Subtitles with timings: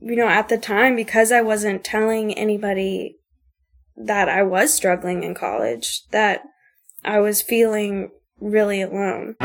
[0.00, 3.18] you know, at the time, because I wasn't telling anybody
[3.96, 6.42] that I was struggling in college, that
[7.04, 9.36] I was feeling really alone.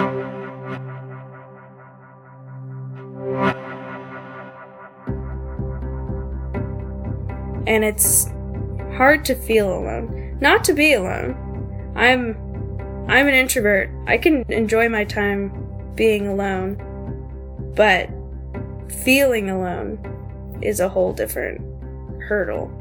[7.68, 8.26] And it's
[8.98, 10.38] hard to feel alone.
[10.42, 11.38] Not to be alone.
[11.96, 12.36] I'm
[13.08, 13.90] I'm an introvert.
[14.08, 16.78] I can enjoy my time being alone.
[17.76, 18.10] But
[19.04, 20.00] feeling alone
[20.62, 21.62] is a whole different
[22.24, 22.72] hurdle.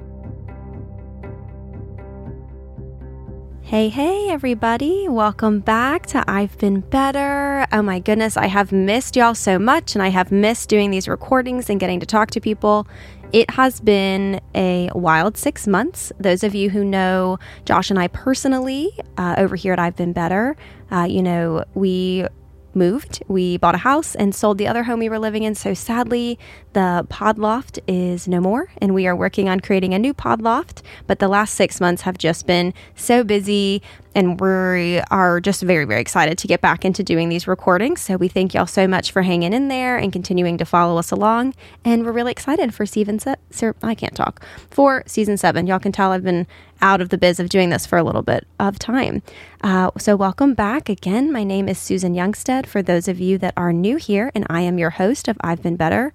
[3.62, 5.06] Hey, hey, everybody.
[5.08, 7.68] Welcome back to I've Been Better.
[7.70, 11.06] Oh my goodness, I have missed y'all so much, and I have missed doing these
[11.06, 12.88] recordings and getting to talk to people.
[13.32, 16.12] It has been a wild six months.
[16.18, 20.12] Those of you who know Josh and I personally uh, over here at I've Been
[20.12, 20.56] Better,
[20.90, 22.26] uh, you know, we
[22.74, 23.22] moved.
[23.28, 25.54] We bought a house and sold the other home we were living in.
[25.54, 26.38] So sadly,
[26.72, 30.40] the pod loft is no more, and we are working on creating a new pod
[30.40, 30.82] loft.
[31.06, 33.82] But the last six months have just been so busy,
[34.14, 38.00] and we are just very, very excited to get back into doing these recordings.
[38.00, 41.10] So we thank y'all so much for hanging in there and continuing to follow us
[41.10, 41.54] along.
[41.84, 45.66] And we're really excited for season se- I can't talk for season seven.
[45.66, 46.46] Y'all can tell I've been
[46.80, 49.22] out of the biz of doing this for a little bit of time.
[49.62, 51.32] Uh, so welcome back again.
[51.32, 52.66] My name is Susan Youngstead.
[52.66, 55.62] For those of you that are new here, and I am your host of I've
[55.62, 56.12] Been Better.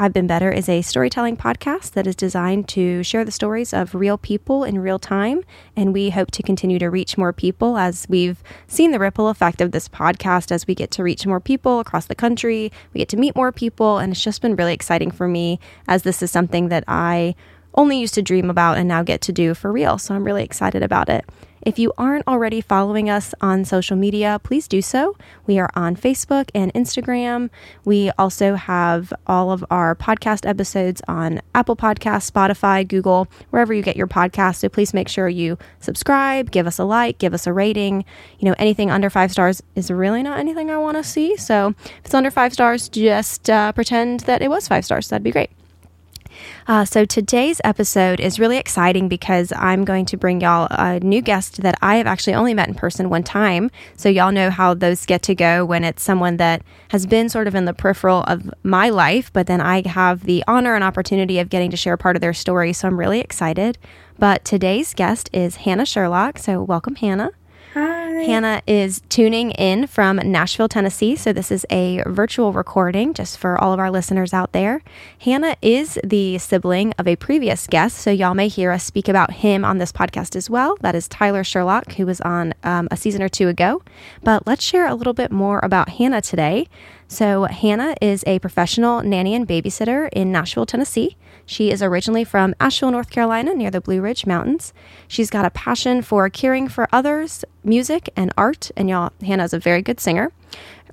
[0.00, 3.96] I've Been Better is a storytelling podcast that is designed to share the stories of
[3.96, 5.42] real people in real time.
[5.74, 9.60] And we hope to continue to reach more people as we've seen the ripple effect
[9.60, 12.70] of this podcast as we get to reach more people across the country.
[12.94, 13.98] We get to meet more people.
[13.98, 17.34] And it's just been really exciting for me as this is something that I
[17.78, 19.96] only used to dream about and now get to do for real.
[19.98, 21.24] So I'm really excited about it.
[21.62, 25.16] If you aren't already following us on social media, please do so.
[25.46, 27.50] We are on Facebook and Instagram.
[27.84, 33.82] We also have all of our podcast episodes on Apple Podcasts, Spotify, Google, wherever you
[33.82, 34.56] get your podcast.
[34.56, 38.04] So please make sure you subscribe, give us a like, give us a rating.
[38.38, 41.36] You know, anything under five stars is really not anything I want to see.
[41.36, 45.08] So if it's under five stars, just uh, pretend that it was five stars.
[45.08, 45.50] That'd be great.
[46.68, 51.22] Uh, so today's episode is really exciting because I'm going to bring y'all a new
[51.22, 53.70] guest that I have actually only met in person one time.
[53.96, 57.48] So y'all know how those get to go when it's someone that has been sort
[57.48, 61.38] of in the peripheral of my life, but then I have the honor and opportunity
[61.38, 62.74] of getting to share part of their story.
[62.74, 63.78] So I'm really excited.
[64.18, 66.36] But today's guest is Hannah Sherlock.
[66.36, 67.30] So welcome, Hannah.
[67.74, 68.22] Hi.
[68.22, 71.16] Hannah is tuning in from Nashville, Tennessee.
[71.16, 74.82] So, this is a virtual recording just for all of our listeners out there.
[75.18, 77.98] Hannah is the sibling of a previous guest.
[77.98, 80.76] So, y'all may hear us speak about him on this podcast as well.
[80.80, 83.82] That is Tyler Sherlock, who was on um, a season or two ago.
[84.22, 86.68] But let's share a little bit more about Hannah today.
[87.10, 91.16] So, Hannah is a professional nanny and babysitter in Nashville, Tennessee.
[91.46, 94.74] She is originally from Asheville, North Carolina, near the Blue Ridge Mountains.
[95.08, 98.70] She's got a passion for caring for others, music, and art.
[98.76, 100.32] And y'all, Hannah's a very good singer.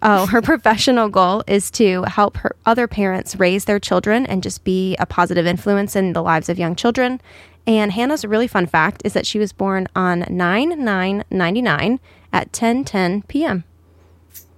[0.02, 4.64] Oh, her professional goal is to help her other parents raise their children and just
[4.64, 7.20] be a positive influence in the lives of young children.
[7.68, 12.00] And Hannah's really fun fact is that she was born on 9 9 99
[12.31, 13.66] at 10 10 p.m.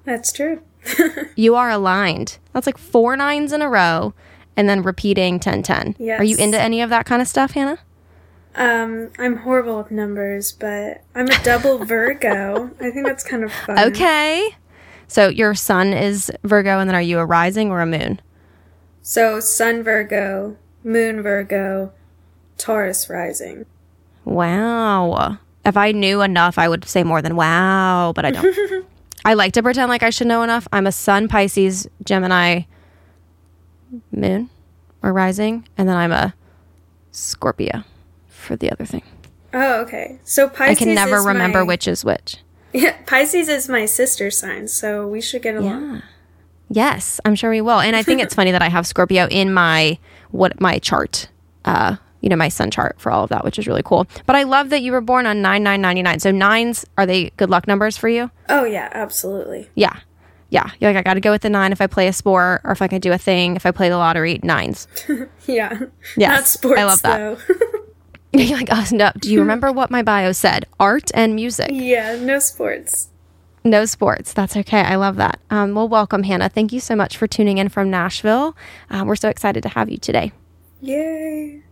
[0.06, 0.62] That's true.
[1.36, 2.38] you are aligned.
[2.54, 4.14] That's like four nines in a row
[4.56, 5.96] and then repeating 1010.
[6.00, 6.20] Yes.
[6.20, 7.80] Are you into any of that kind of stuff, Hannah?
[8.56, 12.72] Um, I'm horrible with numbers, but I'm a double Virgo.
[12.82, 13.78] I think that's kind of fun.
[13.78, 14.56] Okay.
[15.08, 18.20] So your sun is Virgo, and then are you a rising or a moon?
[19.04, 21.94] So sun Virgo, moon Virgo,
[22.58, 23.66] Taurus rising.
[24.26, 25.38] Wow.
[25.64, 28.86] If I knew enough, I would say more than wow, but I don't.
[29.28, 30.70] I like to pretend like I should know enough.
[30.72, 32.62] I'm a sun, Pisces, Gemini,
[34.10, 34.50] moon
[35.04, 36.34] or rising, and then I'm a
[37.12, 37.84] Scorpio
[38.30, 39.04] for the other thing.
[39.54, 40.20] Oh, okay.
[40.24, 40.78] So Pisces.
[40.78, 42.38] I can never remember my, which is which.
[42.72, 45.96] Yeah, Pisces is my sister sign, so we should get along.
[45.96, 46.02] Yeah.
[46.70, 47.82] Yes, I'm sure we will.
[47.82, 50.00] And I think it's funny that I have Scorpio in my
[50.32, 51.28] what my chart.
[51.66, 54.08] Uh, you know, my sun chart for all of that, which is really cool.
[54.26, 56.20] But I love that you were born on 9999.
[56.20, 58.32] So nines are they good luck numbers for you?
[58.50, 59.70] Oh yeah, absolutely.
[59.76, 60.00] Yeah
[60.50, 62.62] yeah, you're like, I got to go with the nine if I play a sport
[62.64, 63.56] or if I can do a thing.
[63.56, 64.88] If I play the lottery, nines.
[65.46, 65.78] yeah.
[66.16, 66.30] Yeah.
[66.30, 66.80] Not sports.
[66.80, 67.40] I love that.
[68.34, 69.12] you're like, oh, no.
[69.20, 70.66] Do you remember what my bio said?
[70.80, 71.70] Art and music.
[71.72, 73.10] Yeah, no sports.
[73.64, 74.34] No sports.
[74.34, 74.82] That's okay.
[74.82, 75.40] I love that.
[75.50, 76.50] Um, well, welcome, Hannah.
[76.50, 78.56] Thank you so much for tuning in from Nashville.
[78.90, 80.32] Uh, we're so excited to have you today.
[80.82, 81.64] Yay.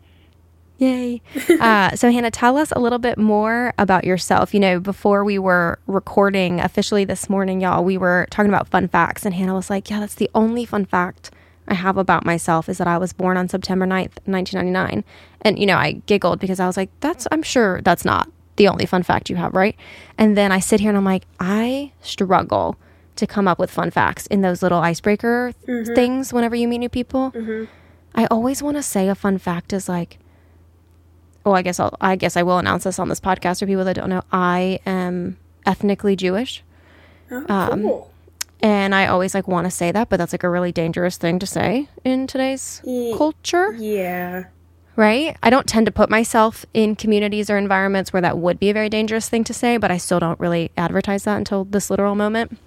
[0.77, 1.22] Yay.
[1.60, 4.54] Uh, so, Hannah, tell us a little bit more about yourself.
[4.54, 8.88] You know, before we were recording officially this morning, y'all, we were talking about fun
[8.88, 11.31] facts, and Hannah was like, Yeah, that's the only fun fact
[11.68, 15.04] I have about myself is that I was born on September 9th, 1999.
[15.42, 18.68] And, you know, I giggled because I was like, that's, I'm sure that's not the
[18.68, 19.75] only fun fact you have, right?
[20.18, 22.78] And then I sit here and I'm like, I struggle
[23.16, 25.54] to come up with fun facts in those little icebreaker
[25.95, 27.31] things whenever you meet new people.
[28.13, 30.19] I always want to say a fun fact is like,
[31.45, 33.83] oh, I guess I'll, I guess I will announce this on this podcast for people
[33.86, 34.24] that don't know.
[34.31, 36.63] I am ethnically Jewish.
[37.31, 38.12] Oh, Um, cool.
[38.62, 41.38] And I always like want to say that, but that's like a really dangerous thing
[41.39, 42.81] to say in today's
[43.15, 44.45] culture, Yeah.
[44.95, 45.38] right?
[45.44, 48.74] I don't tend to put myself in communities or environments where that would be a
[48.74, 52.15] very dangerous thing to say, but I still don't really advertise that until this literal
[52.15, 52.57] moment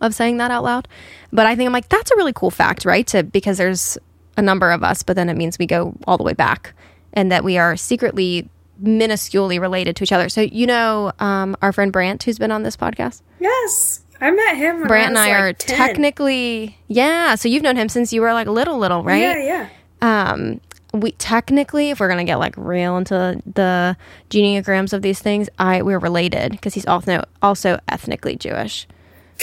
[0.00, 0.86] of saying that out loud.
[1.32, 3.06] But I think I'm like, that's a really cool fact, right?
[3.08, 3.98] To because there's
[4.36, 6.72] a number of us, but then it means we go all the way back
[7.12, 8.48] and that we are secretly
[8.82, 10.28] minusculely related to each other.
[10.28, 13.22] So you know um, our friend Brant, who's been on this podcast?
[13.40, 14.00] Yes.
[14.20, 15.76] I met him Brant and I, was, are 10.
[15.76, 17.34] technically, yeah.
[17.34, 19.20] So you've known him since you were like little, little, right?
[19.20, 19.68] Yeah,
[20.00, 20.30] yeah.
[20.30, 20.60] Um,
[20.94, 23.96] we technically, if we're gonna get like real into the
[24.30, 28.86] genograms of these things, I we're related because he's also also ethnically Jewish.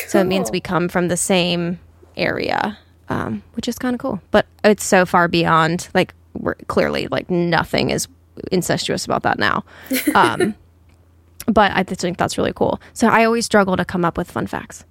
[0.07, 1.79] So it means we come from the same
[2.15, 2.77] area,
[3.09, 4.21] um, which is kind of cool.
[4.31, 8.07] But it's so far beyond like we're clearly like nothing is
[8.51, 9.63] incestuous about that now.
[10.15, 10.55] Um,
[11.47, 12.79] but I just think that's really cool.
[12.93, 14.85] So I always struggle to come up with fun facts.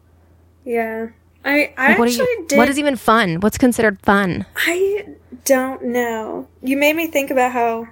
[0.64, 1.08] Yeah.
[1.44, 3.40] I I Like, what, actually you, did what is even fun?
[3.40, 4.44] What's considered fun?
[4.56, 5.06] I
[5.44, 6.49] don't know.
[6.62, 7.87] You made me think about how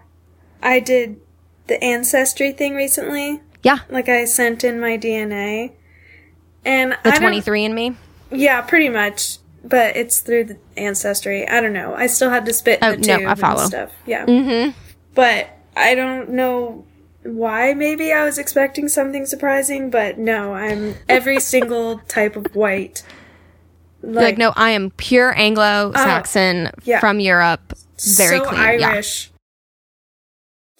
[0.62, 1.20] I did
[1.68, 3.40] the ancestry thing recently.
[3.62, 5.72] Yeah, Like I sent in my DNA.
[6.64, 7.96] And the I don't- 23 and me.
[8.30, 9.38] Yeah, pretty much.
[9.68, 11.46] But it's through the ancestry.
[11.48, 11.94] I don't know.
[11.94, 13.60] I still had to spit in Oh, the no, tube I follow.
[13.62, 13.92] and stuff.
[14.06, 14.24] Yeah.
[14.26, 14.78] Mm-hmm.
[15.14, 16.84] But I don't know
[17.24, 23.02] why maybe I was expecting something surprising, but no, I'm every single type of white.
[24.02, 27.00] Like, like, no, I am pure Anglo-Saxon yeah.
[27.00, 27.72] from Europe.
[27.98, 28.60] Very so clean.
[28.80, 28.90] Yeah.
[28.90, 29.32] Irish.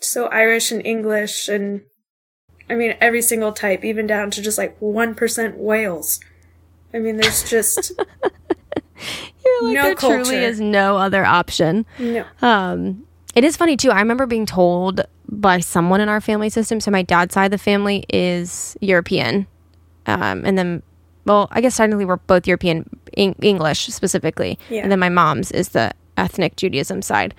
[0.01, 1.81] So Irish and English and
[2.69, 6.21] I mean every single type, even down to just like one percent Wales.
[6.93, 7.93] I mean there's just
[9.45, 11.87] You're like, No there truly is no other option.
[11.99, 13.05] no Um,
[13.35, 13.91] it is funny too.
[13.91, 16.81] I remember being told by someone in our family system.
[16.81, 19.47] So my dad's side of the family is European,
[20.07, 20.83] um, and then,
[21.25, 24.83] well, I guess technically we're both European, Eng- English specifically, Yeah.
[24.83, 27.35] and then my mom's is the ethnic Judaism side.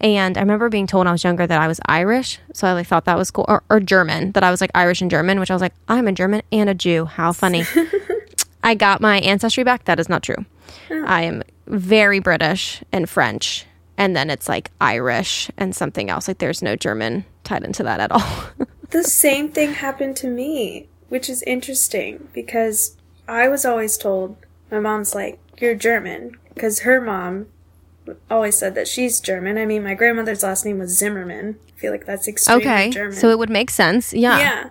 [0.00, 2.72] And I remember being told when I was younger that I was Irish, so I
[2.72, 5.38] like thought that was cool, or, or German, that I was like Irish and German,
[5.38, 7.04] which I was like, I'm a German and a Jew.
[7.04, 7.64] How funny!
[8.62, 9.84] I got my ancestry back.
[9.84, 10.44] That is not true.
[10.90, 13.66] I am very British and French,
[13.96, 16.28] and then it's like Irish and something else.
[16.28, 18.44] Like there's no German tied into that at all.
[18.90, 22.96] the same thing happened to me, which is interesting because
[23.28, 24.36] I was always told
[24.70, 27.46] my mom's like you're German because her mom
[28.30, 29.58] always said that she's German.
[29.58, 31.58] I mean, my grandmother's last name was Zimmerman.
[31.68, 33.16] I feel like that's extremely okay, German.
[33.16, 34.12] so it would make sense.
[34.12, 34.38] Yeah.
[34.38, 34.70] Yeah.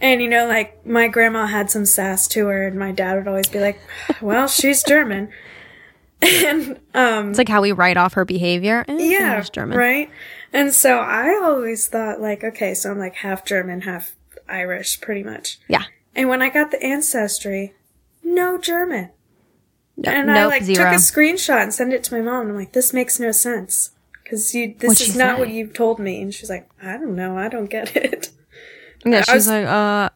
[0.00, 3.28] And you know, like my grandma had some sass to her, and my dad would
[3.28, 3.80] always be like,
[4.20, 5.30] "Well, she's German,"
[6.22, 8.84] and um, It's like how we write off her behavior.
[8.88, 9.78] Eh, yeah, German.
[9.78, 10.10] right.
[10.52, 14.14] And so I always thought, like, okay, so I'm like half German, half
[14.48, 15.58] Irish, pretty much.
[15.68, 15.84] Yeah.
[16.14, 17.74] And when I got the ancestry,
[18.24, 19.10] no German,
[19.96, 20.84] No, and I like zero.
[20.84, 22.42] took a screenshot and sent it to my mom.
[22.42, 23.90] And I'm like, this makes no sense
[24.22, 25.40] because you this What'd is not say?
[25.40, 26.22] what you told me.
[26.22, 28.30] And she's like, I don't know, I don't get it.
[29.04, 30.10] Yeah, she's was- like, uh,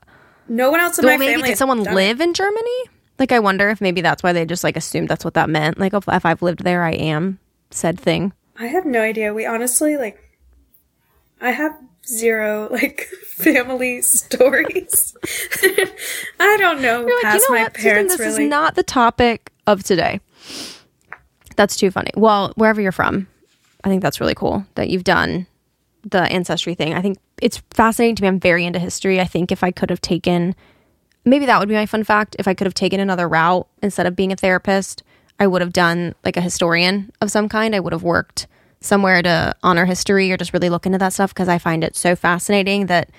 [0.49, 1.49] No one else in well, my maybe family.
[1.51, 1.97] did someone done it.
[1.97, 2.85] live in Germany?
[3.19, 5.79] Like, I wonder if maybe that's why they just like assumed that's what that meant.
[5.79, 7.39] Like, if, if I've lived there, I am
[7.71, 8.33] said thing.
[8.59, 9.33] I have no idea.
[9.35, 10.19] We honestly like
[11.41, 11.73] I have
[12.07, 15.15] zero like family stories.
[16.41, 18.45] I don't know You're like, you know my what, Susan, this really.
[18.45, 20.21] is not the topic of today.
[21.57, 22.11] That's too funny.
[22.17, 23.27] Well, wherever you're from,
[23.85, 25.47] I think that's really cool that you've done
[26.02, 26.95] the ancestry thing.
[26.95, 28.28] I think it's fascinating to me.
[28.28, 29.21] I'm very into history.
[29.21, 30.54] I think if I could have taken,
[31.25, 32.37] maybe that would be my fun fact.
[32.38, 35.02] If I could have taken another route instead of being a therapist,
[35.38, 37.75] I would have done like a historian of some kind.
[37.75, 38.47] I would have worked
[38.80, 41.97] somewhere to honor history or just really look into that stuff because I find it
[41.97, 43.11] so fascinating that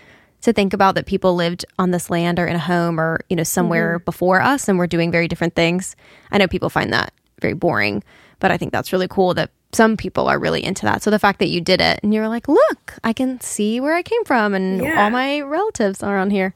[0.42, 3.36] to think about that people lived on this land or in a home or you
[3.36, 4.06] know somewhere mm-hmm.
[4.06, 5.96] before us and we're doing very different things.
[6.32, 8.04] I know people find that very boring,
[8.40, 11.02] but I think that's really cool that some people are really into that.
[11.04, 13.80] So the fact that you did it and you were like, "Look, I can see
[13.80, 15.04] where I came from and Yeah.
[15.04, 16.54] all my relatives are on here."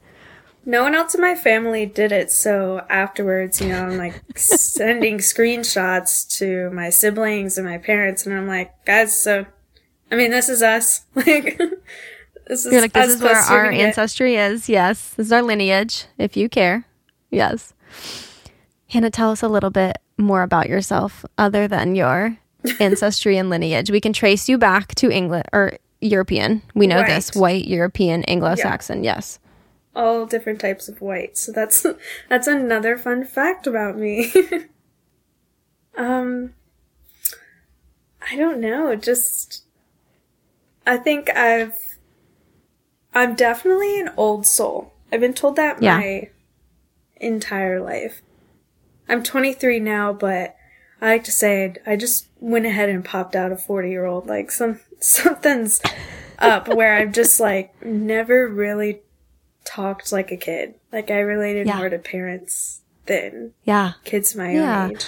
[0.68, 5.18] No one else in my family did it, so afterwards, you know, I'm like sending
[5.18, 9.46] screenshots to my siblings and my parents, and I'm like, guys, so
[10.10, 11.02] I mean, this is us.
[11.14, 11.58] Like,
[12.48, 15.26] this is You're like, "This is where you're our gonna get." ancestry is." Yes, this
[15.26, 16.84] is our lineage if you care.
[17.30, 17.72] Yes.
[18.88, 22.36] Hannah, tell us a little bit more about yourself other than your
[22.80, 23.90] ancestry and lineage.
[23.90, 26.62] We can trace you back to England or European.
[26.74, 29.02] We know this white European Anglo-Saxon.
[29.04, 29.38] Yes.
[29.94, 31.36] all different types of white.
[31.38, 31.86] So that's
[32.28, 34.32] that's another fun fact about me.
[35.96, 36.52] um
[38.30, 39.62] I don't know, just
[40.86, 41.76] I think I've
[43.14, 44.92] I'm definitely an old soul.
[45.10, 45.98] I've been told that Yeah.
[45.98, 46.30] my
[47.16, 48.20] entire life.
[49.08, 50.55] I'm 23 now, but
[51.06, 54.26] I like to say I just went ahead and popped out a 40 year old.
[54.26, 55.80] Like some something's
[56.40, 59.02] up where I've just like never really
[59.64, 60.74] talked like a kid.
[60.92, 61.76] Like I related Yeah.
[61.78, 63.92] more to parents than Yeah.
[64.04, 64.84] kids my Yeah.
[64.86, 65.06] own age.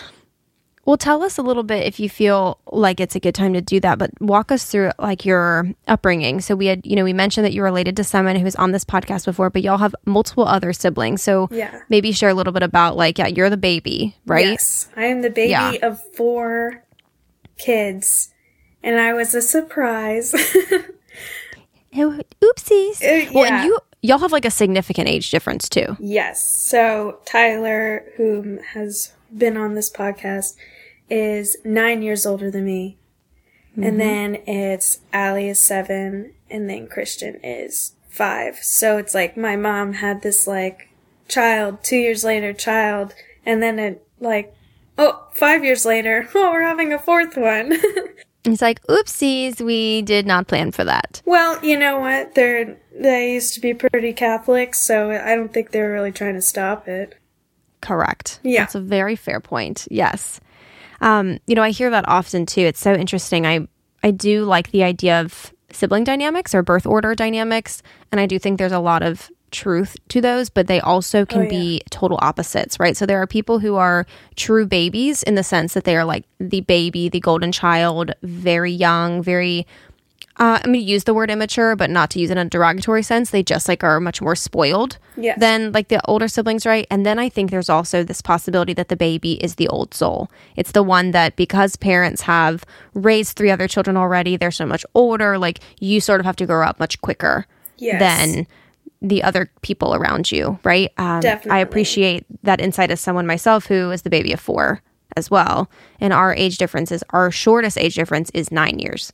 [0.88, 3.60] Well, tell us a little bit if you feel like it's a good time to
[3.60, 6.40] do that, but walk us through like your upbringing.
[6.40, 8.86] So we had, you know, we mentioned that you're related to someone who's on this
[8.86, 11.22] podcast before, but y'all have multiple other siblings.
[11.22, 11.78] So Yeah.
[11.90, 14.46] maybe share a little bit about like, yeah, you're the baby, right?
[14.46, 14.88] Yes.
[14.96, 15.72] I am the baby Yeah.
[15.82, 16.82] of four
[17.58, 18.32] kids.
[18.82, 20.34] And I was a surprise.
[21.96, 23.02] Oh, Oopsies.
[23.02, 25.96] Uh, Well, and you y'all have like a significant age difference too.
[26.00, 26.42] yes.
[26.42, 30.54] So Tyler, who has been on this podcast,
[31.10, 32.98] is nine years older than me.
[33.76, 33.98] And mm-hmm.
[33.98, 38.58] then it's Allie is seven, and then Christian is five.
[38.58, 40.88] So it's like my mom had this like
[41.28, 43.14] child, two years later, child,
[43.46, 44.54] and then it like,
[44.96, 47.78] oh, five years later, oh, we're having a fourth one.
[48.44, 51.20] It's like, oopsies, we did not plan for that.
[51.26, 52.34] well, you know what?
[52.34, 56.34] They're they used to be pretty Catholic, so I don't think they were really trying
[56.34, 57.18] to stop it.
[57.80, 58.40] Correct.
[58.42, 58.62] Yeah.
[58.62, 59.86] That's a very fair point.
[59.90, 60.40] Yes.
[61.00, 62.62] Um, you know, I hear that often too.
[62.62, 63.46] It's so interesting.
[63.46, 63.66] I
[64.02, 68.38] I do like the idea of sibling dynamics or birth order dynamics, and I do
[68.38, 71.48] think there's a lot of truth to those, but they also can Oh, yeah.
[71.50, 72.96] be total opposites, right?
[72.96, 76.24] So there are people who are true babies in the sense that they are like
[76.38, 79.66] the baby, the golden child, very young, very
[80.38, 82.50] uh, I'm going to use the word immature, but not to use it in a
[82.50, 83.30] derogatory sense.
[83.30, 85.38] They just like are much more spoiled Yes.
[85.40, 86.86] than like the older siblings, right?
[86.90, 90.30] And then I think there's also this possibility that the baby is the old soul.
[90.56, 92.64] It's the one that because parents have
[92.94, 95.38] raised three other children already, they're so much older.
[95.38, 97.98] Like you sort of have to grow up much quicker Yes.
[98.00, 98.46] than
[99.00, 100.92] the other people around you, right?
[100.98, 104.82] Um, I appreciate that insight as someone myself who is the baby of four
[105.16, 105.70] as well.
[106.00, 109.12] And our age differences, our shortest age difference is nine years.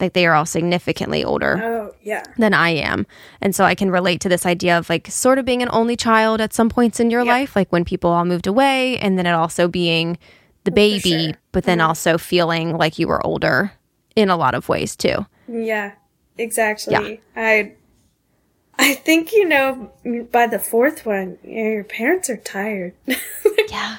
[0.00, 2.22] Like they are all significantly older Oh yeah.
[2.38, 3.06] than I am.
[3.40, 5.96] And so I can relate to this idea of like sort of being an only
[5.96, 7.32] child at some points in your Yeah.
[7.32, 10.18] life, like when people all moved away, and then it also being
[10.64, 11.18] the baby, sure.
[11.18, 11.40] Mm-hmm.
[11.52, 13.72] but then also feeling like you were older
[14.16, 15.24] in a lot of ways too.
[15.48, 15.92] Yeah,
[16.38, 16.92] exactly.
[16.94, 17.16] Yeah.
[17.36, 17.72] I
[18.78, 19.92] I think you know
[20.32, 22.94] by the fourth one, you know, your parents are tired.
[23.68, 23.98] Yeah.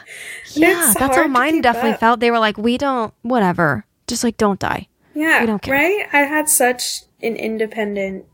[0.53, 0.89] Yeah.
[0.89, 2.00] It's That's how mine definitely up.
[2.01, 2.20] felt.
[2.20, 3.86] They were like, we don't, whatever.
[4.08, 4.88] Just like, don't die.
[5.13, 5.74] Yeah, We don't care.
[5.74, 6.08] right?
[6.13, 8.25] I had such an independent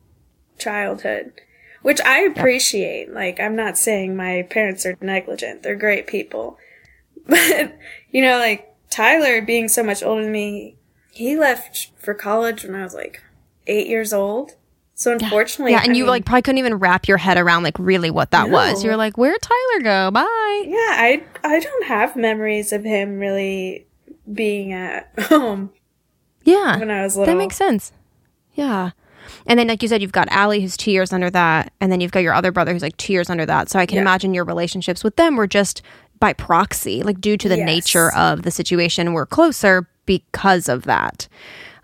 [0.57, 1.33] childhood,
[1.81, 3.11] which I appreciate.
[3.13, 5.63] Like I'm not saying my parents are negligent.
[5.63, 6.57] They're great people.
[7.27, 7.77] But
[8.09, 10.77] you know, like Tyler being so much older than me,
[11.11, 13.21] he left for college when I was like
[13.67, 14.51] 8 years old.
[14.95, 15.81] So unfortunately, yeah.
[15.83, 18.31] And I you mean- like probably couldn't even wrap your head around like really what
[18.31, 18.81] that was.
[18.83, 20.11] You were like, where'd Tyler go?
[20.11, 20.63] Bye.
[20.65, 23.85] Yeah, I I don't have memories of him really
[24.31, 25.71] being at home
[26.47, 26.77] Yeah.
[26.79, 27.33] when I was little.
[27.33, 27.91] That makes sense.
[28.55, 28.91] Yeah.
[29.45, 31.71] And then, like you said, you've got Allie, who's two years under that.
[31.81, 33.69] And then you've got your other brother, who's like two years under that.
[33.69, 34.01] So I can Yeah.
[34.01, 35.81] imagine your relationships with them were just
[36.19, 37.65] by proxy, like due to the Yes.
[37.65, 41.27] nature of the situation, we're closer because of that.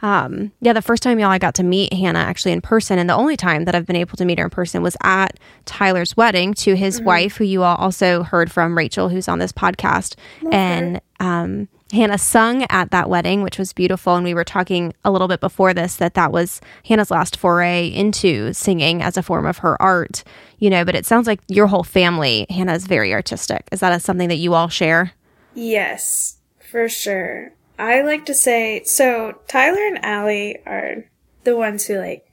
[0.01, 3.09] Um, yeah, the first time y'all I got to meet Hannah actually in person, and
[3.09, 6.17] the only time that I've been able to meet her in person was at Tyler's
[6.17, 10.15] wedding to his wife, who you all also heard from, Rachel, who's on this podcast.
[10.51, 14.15] And um, Hannah sung at that wedding, which was beautiful.
[14.15, 17.87] And we were talking a little bit before this that that was Hannah's last foray
[17.87, 20.23] into singing as a form of her art,
[20.57, 20.83] you know.
[20.83, 23.69] But it sounds like your whole family, Hannah, is very artistic.
[23.71, 25.13] Is that something that you all share?
[25.53, 26.39] Yes,
[26.71, 27.53] for sure.
[27.77, 29.39] I like to say so.
[29.47, 31.05] Tyler and Allie are
[31.43, 32.27] the ones who like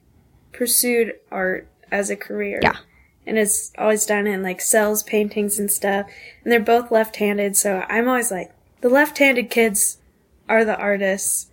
[0.51, 2.59] pursued art as a career.
[2.63, 2.77] Yeah.
[3.27, 6.07] And it's always done and like sells paintings and stuff.
[6.43, 8.51] And they're both left-handed, so I'm always like
[8.81, 9.97] the left-handed kids
[10.49, 11.47] are the artists.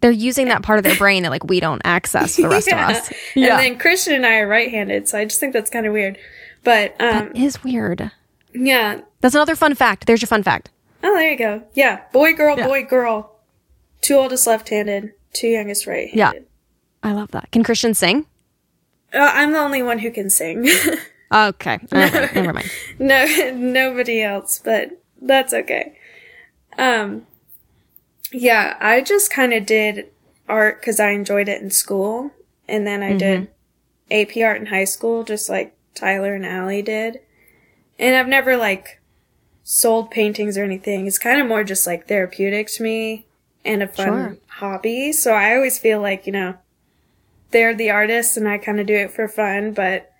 [0.00, 2.74] They're using that part of their brain that like we don't access the rest of
[2.78, 3.10] us.
[3.34, 6.18] And then Christian and I are right-handed, so I just think that's kind of weird.
[6.64, 8.10] But um, It is weird.
[8.54, 9.00] yeah.
[9.20, 10.06] That's another fun fact.
[10.06, 10.70] There's your fun fact.
[11.02, 11.62] Oh, there you go.
[11.74, 13.36] Yeah, boy, girl, boy, girl.
[14.02, 16.16] Two oldest left-handed, two youngest right-handed.
[16.16, 16.32] Yeah.
[17.02, 17.50] I love that.
[17.50, 18.26] Can Christian sing?
[19.14, 20.68] Uh, I'm the only one who can sing.
[21.32, 21.80] Okay.
[21.92, 22.30] Okay.
[22.36, 22.70] Never mind.
[23.00, 24.60] no, nobody else.
[24.64, 24.90] But
[25.20, 25.98] That's okay.
[26.78, 27.26] Um,
[28.32, 30.10] yeah, I just kind of did
[30.48, 32.32] art because I enjoyed it in school.
[32.68, 33.18] And then I mm-hmm.
[33.18, 33.48] did
[34.10, 37.20] AP art in high school, just like Tyler and Allie did.
[37.98, 39.00] And I've never like
[39.62, 41.06] sold paintings or anything.
[41.06, 43.26] It's kind of more just like therapeutic to me
[43.64, 44.36] and a fun sure.
[44.46, 45.12] hobby.
[45.12, 46.54] So I always feel like, you know,
[47.50, 50.12] they're the artists and I kind of do it for fun, but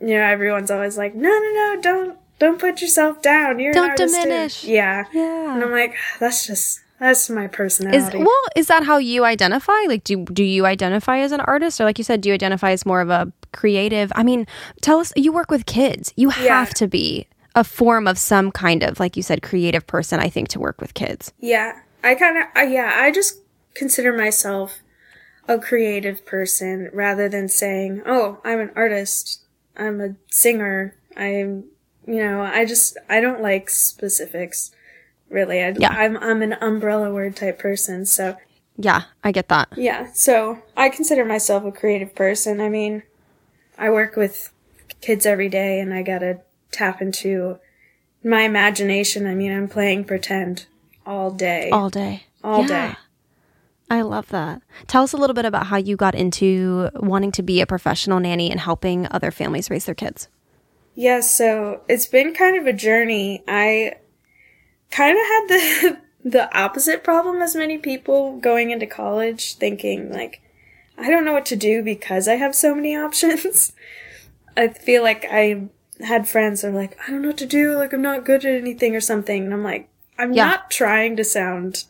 [0.00, 3.60] you know, everyone's always like, no, no, no, don't, don't put yourself down.
[3.60, 4.62] You're don't diminish.
[4.62, 4.72] Too.
[4.72, 5.04] Yeah.
[5.12, 5.54] Yeah.
[5.54, 8.18] And I'm like, that's just, that's my personality.
[8.18, 9.72] Is, well, is that how you identify?
[9.86, 12.72] Like, do do you identify as an artist, or like you said, do you identify
[12.72, 14.12] as more of a creative?
[14.16, 14.46] I mean,
[14.82, 15.12] tell us.
[15.16, 16.12] You work with kids.
[16.16, 16.64] You have yeah.
[16.64, 20.20] to be a form of some kind of, like you said, creative person.
[20.20, 21.32] I think to work with kids.
[21.38, 22.44] Yeah, I kind of.
[22.54, 23.38] Uh, yeah, I just
[23.72, 24.80] consider myself
[25.48, 29.40] a creative person rather than saying, "Oh, I'm an artist.
[29.76, 30.96] I'm a singer.
[31.16, 31.64] I'm."
[32.10, 34.72] You know, I just I don't like specifics
[35.30, 35.62] really.
[35.62, 35.90] I, yeah.
[35.90, 38.04] I'm, I'm an umbrella word type person.
[38.04, 38.36] So,
[38.76, 39.68] yeah, I get that.
[39.76, 40.10] Yeah.
[40.12, 42.60] So, I consider myself a creative person.
[42.60, 43.04] I mean,
[43.78, 44.52] I work with
[45.00, 46.40] kids every day and I gotta
[46.72, 47.58] tap into
[48.22, 49.26] my imagination.
[49.26, 50.66] I mean, I'm playing pretend
[51.06, 51.70] all day.
[51.70, 52.24] All day.
[52.42, 52.92] All yeah.
[52.92, 52.96] day.
[53.88, 54.62] I love that.
[54.86, 58.20] Tell us a little bit about how you got into wanting to be a professional
[58.20, 60.28] nanny and helping other families raise their kids.
[61.00, 63.42] Yeah, so it's been kind of a journey.
[63.48, 63.94] I
[64.90, 70.42] kind of had the the opposite problem as many people going into college thinking like
[70.98, 73.72] I don't know what to do because I have so many options.
[74.58, 75.68] I feel like I
[76.00, 78.44] had friends that were like, I don't know what to do, like I'm not good
[78.44, 79.44] at anything or something.
[79.44, 79.88] And I'm like,
[80.18, 80.50] I'm yeah.
[80.50, 81.84] not trying to sound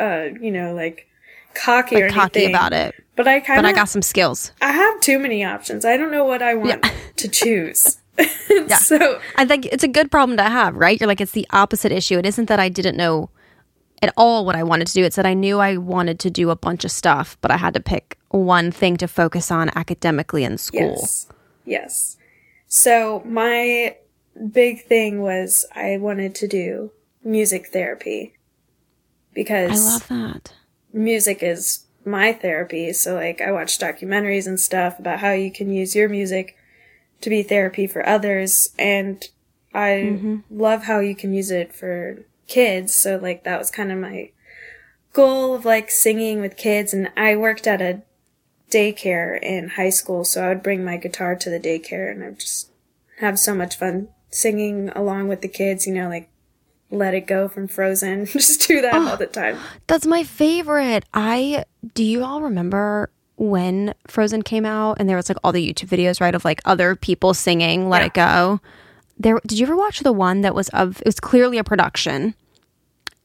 [0.00, 1.06] uh, you know, like
[1.54, 2.54] cocky like or cocky anything.
[2.54, 2.94] about it.
[3.16, 4.52] But I kind of But I got some skills.
[4.60, 5.84] I have too many options.
[5.84, 6.92] I don't know what I want yeah.
[7.16, 7.98] to choose.
[8.50, 8.76] yeah.
[8.76, 10.98] So I think it's a good problem to have, right?
[11.00, 12.18] You're like, it's the opposite issue.
[12.18, 13.30] It isn't that I didn't know
[14.00, 15.04] at all what I wanted to do.
[15.04, 17.74] It's that I knew I wanted to do a bunch of stuff, but I had
[17.74, 20.96] to pick one thing to focus on academically in school.
[21.00, 21.28] Yes.
[21.64, 22.16] Yes.
[22.66, 23.96] So my
[24.50, 26.90] big thing was I wanted to do
[27.22, 28.34] music therapy
[29.32, 30.52] because I love that.
[30.92, 32.92] Music is my therapy.
[32.92, 36.56] So like I watch documentaries and stuff about how you can use your music
[37.20, 38.70] to be therapy for others.
[38.78, 39.26] And
[39.72, 40.36] I mm-hmm.
[40.50, 42.94] love how you can use it for kids.
[42.94, 44.30] So like that was kind of my
[45.12, 46.92] goal of like singing with kids.
[46.92, 48.02] And I worked at a
[48.70, 50.24] daycare in high school.
[50.24, 52.70] So I would bring my guitar to the daycare and I would just
[53.18, 56.28] have so much fun singing along with the kids, you know, like
[56.92, 58.26] let it go from Frozen.
[58.26, 59.58] just do that oh, all the oh, time.
[59.86, 61.04] That's my favorite.
[61.12, 65.66] I do you all remember when Frozen came out and there was like all the
[65.66, 68.06] YouTube videos, right, of like other people singing Let yeah.
[68.06, 68.60] It Go.
[69.18, 72.34] There did you ever watch the one that was of it was clearly a production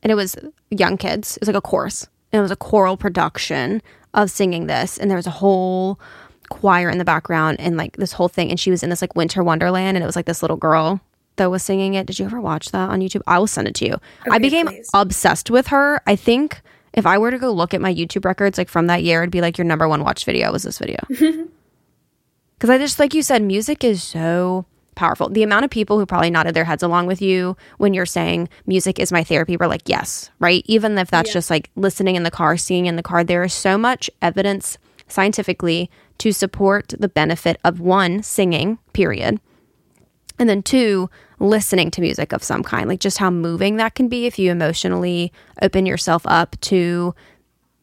[0.02, 0.36] and it was
[0.70, 1.38] young kids.
[1.38, 2.08] It was like a chorus.
[2.32, 3.82] And it was a choral production
[4.14, 6.00] of singing this and there was a whole
[6.50, 9.16] choir in the background and like this whole thing and she was in this like
[9.16, 11.02] winter wonderland and it was like this little girl
[11.38, 12.08] that was singing it.
[12.08, 13.22] Did you ever watch that on YouTube?
[13.28, 13.94] I will send it to you.
[13.94, 14.90] Okay, I became please.
[14.94, 16.02] obsessed with her.
[16.06, 16.62] I think
[16.94, 19.32] if I were to go look at my YouTube records like from that year, it'd
[19.32, 21.00] be like your number one watch video was this video.
[22.58, 25.30] Because I just, like you said, music is so powerful.
[25.30, 28.50] The amount of people who probably nodded their heads along with you when you're saying
[28.66, 30.64] music is my therapy were like, yes, right?
[30.66, 31.34] Even if that's yeah.
[31.34, 34.80] just like listening in the car, seeing in the car, there is so much evidence
[35.08, 39.40] scientifically to support the benefit of one, singing, period.
[40.40, 44.08] And then two, listening to music of some kind, like just how moving that can
[44.08, 47.14] be if you emotionally open yourself up to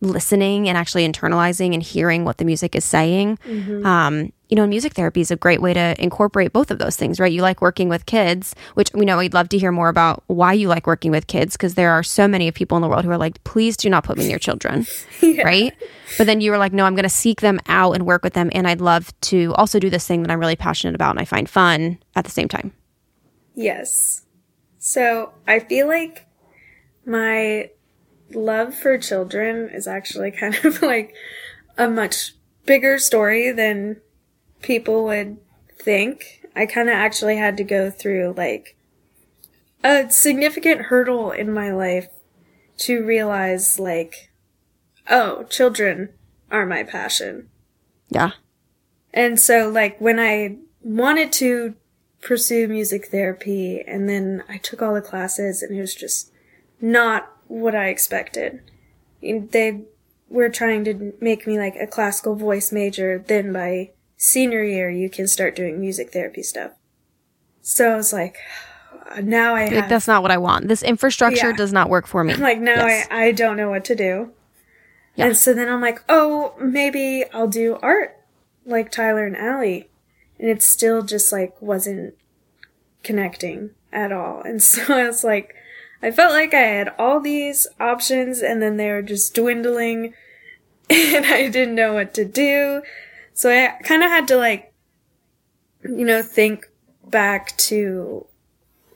[0.01, 3.39] listening and actually internalizing and hearing what the music is saying.
[3.47, 3.87] Mm-hmm.
[3.87, 7.19] Um, you know, music therapy is a great way to incorporate both of those things,
[7.19, 7.33] right?
[7.33, 10.53] You like working with kids, which we know we'd love to hear more about why
[10.53, 13.05] you like working with kids because there are so many of people in the world
[13.05, 14.87] who are like, please do not put me near children,
[15.23, 15.43] yeah.
[15.43, 15.73] right?
[16.19, 18.35] But then you were like, no, I'm going to seek them out and work with
[18.35, 18.51] them.
[18.53, 21.25] And I'd love to also do this thing that I'm really passionate about and I
[21.25, 22.73] find fun at the same time.
[23.55, 24.25] Yes.
[24.79, 26.27] So I feel like
[27.07, 27.71] my
[28.33, 31.15] love for children is actually kind of like
[31.79, 32.35] a much
[32.67, 34.01] bigger story than
[34.63, 35.39] people would
[35.79, 36.47] think.
[36.57, 38.77] I kind of actually had to go through like
[39.83, 42.09] a significant hurdle in my life
[42.79, 44.31] to realize like,
[45.11, 46.11] oh, children
[46.51, 47.49] are my passion.
[48.09, 48.33] Yeah.
[49.13, 51.75] And so like when I wanted to
[52.25, 56.33] pursue music therapy and then I took all the classes and it was just
[56.81, 58.61] not what I expected.
[59.23, 59.83] They
[60.29, 65.09] were trying to make me like a classical voice major, then by senior year you
[65.11, 66.73] can start doing music therapy stuff.
[67.61, 68.37] So I was like,
[69.23, 69.89] now I Like, have.
[69.91, 70.69] that's not what I want.
[70.69, 71.57] This infrastructure Yeah.
[71.57, 72.33] does not work for me.
[72.33, 73.07] I'm like, now Yes.
[73.11, 74.31] I, I don't know what to do.
[75.15, 75.27] Yeah.
[75.27, 78.17] And so then I'm like, oh, maybe I'll do art
[78.67, 79.89] like Tyler and Allie.
[80.45, 82.17] And it still just like wasn't
[83.03, 84.43] connecting at all.
[84.43, 85.55] And so I was like,
[86.03, 90.13] I felt like I had all these options and then they were just dwindling
[90.91, 92.83] and I didn't know what to do.
[93.33, 94.75] So I kind of had to like,
[95.83, 96.69] you know, think
[97.07, 98.27] back to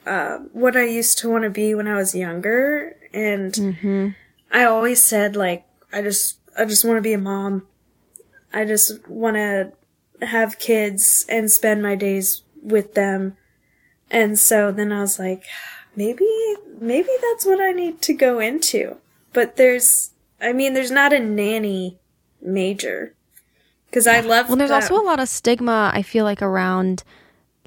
[0.04, 2.94] uh, what I used to want to be when I was younger.
[3.14, 4.08] And Mm-hmm.
[4.52, 7.66] I always said like I just I just want to be a mom.
[8.52, 9.72] I just want to
[10.22, 13.36] have kids and spend my days with them.
[14.10, 15.44] And so then I was like
[15.96, 16.26] maybe
[16.80, 18.96] maybe that's what I need to go into.
[19.32, 21.98] But there's I mean there's not a nanny
[22.40, 23.14] major
[23.92, 27.02] cuz I love Well, there's also a lot of stigma, I feel like, around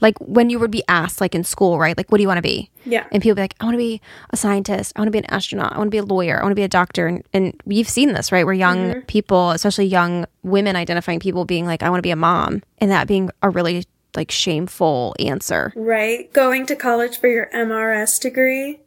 [0.01, 1.95] like when you would be asked, like in school, right?
[1.95, 2.69] Like, what do you want to be?
[2.85, 3.05] yeah.
[3.11, 4.93] And people be like, I want to be a scientist.
[4.95, 5.73] I want to be an astronaut.
[5.73, 6.39] I want to be a lawyer.
[6.39, 7.07] I want to be a doctor.
[7.07, 8.45] And, and we've seen this, right?
[8.45, 8.99] Where young mm-hmm.
[9.01, 12.63] people, especially young women identifying people, being like, I want to be a mom.
[12.79, 13.85] And that being a really
[14.15, 15.71] like shameful answer.
[15.75, 16.31] Right?
[16.33, 18.79] Going to college for your MRS degree?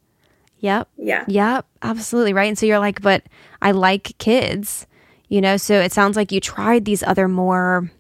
[0.59, 0.89] Yep.
[0.97, 1.25] Yeah.
[1.29, 1.67] Yep.
[1.83, 2.33] Absolutely.
[2.33, 2.49] Right.
[2.49, 3.23] And so you're like, but
[3.63, 4.87] I like kids,
[5.29, 5.57] you know?
[5.57, 7.91] So it sounds like you tried these other more,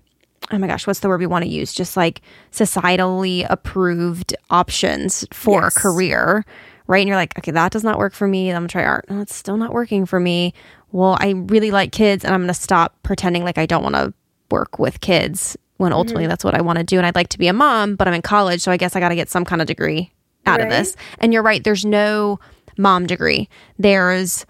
[0.50, 1.72] oh my gosh, what's the word we want to use?
[1.72, 2.20] Just like
[2.52, 5.76] societally approved options for Yes.
[5.76, 6.44] a career.
[6.86, 6.98] Right.
[6.98, 8.50] And you're like, okay, that does not work for me.
[8.50, 9.06] I'm going to try art.
[9.08, 10.52] No, it's still not working for me.
[10.92, 13.94] Well, I really like kids and I'm going to stop pretending like I don't want
[13.94, 14.12] to
[14.50, 16.98] work with kids when ultimately that's what I want to do.
[16.98, 18.60] And I'd like to be a mom, but I'm in college.
[18.60, 20.12] So I guess I got to get some kind of degree
[20.46, 20.94] out of this.
[21.20, 21.64] And you're right.
[21.64, 22.38] There's no
[22.76, 23.48] mom degree.
[23.78, 24.44] There's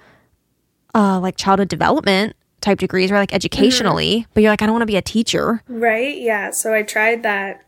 [0.94, 4.83] uh, like childhood development type degrees or like educationally, but you're like, I don't want
[4.83, 5.62] to be a teacher.
[5.68, 6.16] Right?
[6.16, 6.50] Yeah.
[6.50, 7.64] So I tried that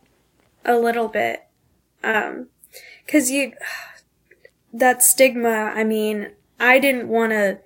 [0.65, 1.45] a little bit.
[2.03, 2.49] Um,
[3.07, 3.53] cause you,
[4.73, 7.59] that stigma, I mean, I didn't want to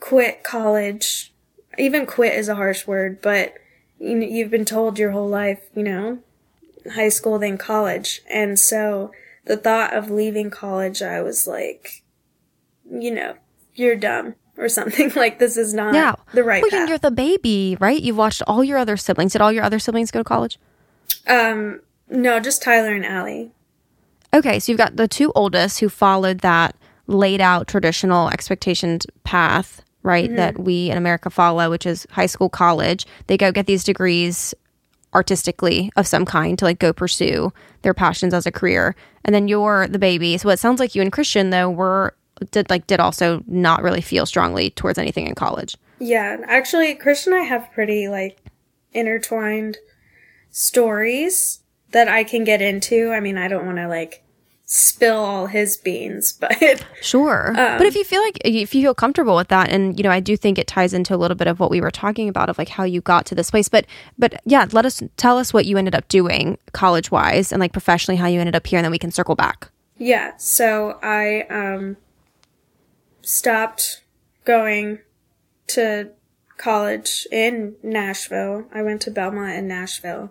[0.00, 1.32] quit college.
[1.78, 3.54] Even quit is a harsh word, but
[3.98, 6.18] you know, you've been told your whole life, you know,
[6.94, 8.20] high school, then college.
[8.30, 9.12] And so
[9.44, 12.02] the thought of leaving college, I was like,
[12.90, 13.34] you know,
[13.74, 15.10] you're dumb or something.
[15.16, 16.14] like this is not Yeah.
[16.34, 16.88] the right Well, path.
[16.88, 18.00] you're the baby, right?
[18.00, 19.32] You've watched all your other siblings.
[19.32, 20.58] Did all your other siblings go to college?
[21.26, 23.52] Um, no, just Tyler and Allie.
[24.34, 29.82] Okay, so you've got the two oldest who followed that laid out traditional expectations path,
[30.02, 30.34] right?
[30.36, 33.06] That we in America follow, which is high school, college.
[33.26, 34.54] They go get these degrees
[35.14, 37.50] artistically of some kind to like go pursue
[37.82, 38.94] their passions as a career.
[39.24, 40.36] And then you're the baby.
[40.36, 42.14] So it sounds like you and Christian though were
[42.50, 45.76] did like did also not really feel strongly towards anything in college.
[46.00, 48.38] Yeah, actually, Christian and I have pretty like
[48.92, 49.78] intertwined
[50.50, 53.10] stories that I can get into.
[53.12, 54.24] I mean, I don't want to like
[54.70, 57.52] spill all his beans, but Sure.
[57.54, 60.20] but if you feel like if you feel comfortable with that and you know, I
[60.20, 62.58] do think it ties into a little bit of what we were talking about of
[62.58, 63.68] like how you got to this place.
[63.68, 63.86] But
[64.18, 67.72] but yeah, let us tell us what you ended up doing college wise and like
[67.72, 69.70] professionally how you ended up here and then we can circle back.
[69.96, 70.32] yeah.
[70.36, 71.96] So I um
[73.28, 74.02] stopped
[74.46, 74.98] going
[75.66, 76.08] to
[76.56, 78.64] college in Nashville.
[78.72, 80.30] I went to Belmont in Nashville.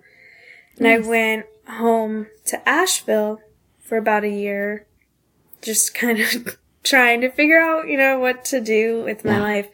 [0.78, 3.40] And I went home to Asheville
[3.80, 4.88] for about a year,
[5.62, 9.70] just kind of trying to figure out, you know, what to do with my life.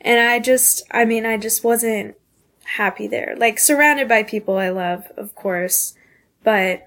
[0.00, 2.16] And I just, I mean, I just wasn't
[2.64, 3.36] happy there.
[3.38, 5.94] Like, surrounded by people I love, of course,
[6.42, 6.84] but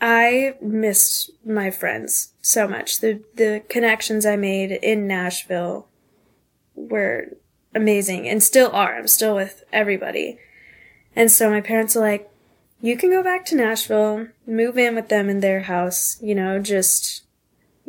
[0.00, 3.00] I missed my friends so much.
[3.00, 5.88] The, the connections I made in Nashville
[6.74, 7.28] were
[7.74, 8.96] amazing and still are.
[8.96, 10.38] I'm still with everybody.
[11.14, 12.30] And so my parents are like,
[12.82, 16.58] you can go back to Nashville, move in with them in their house, you know,
[16.58, 17.22] just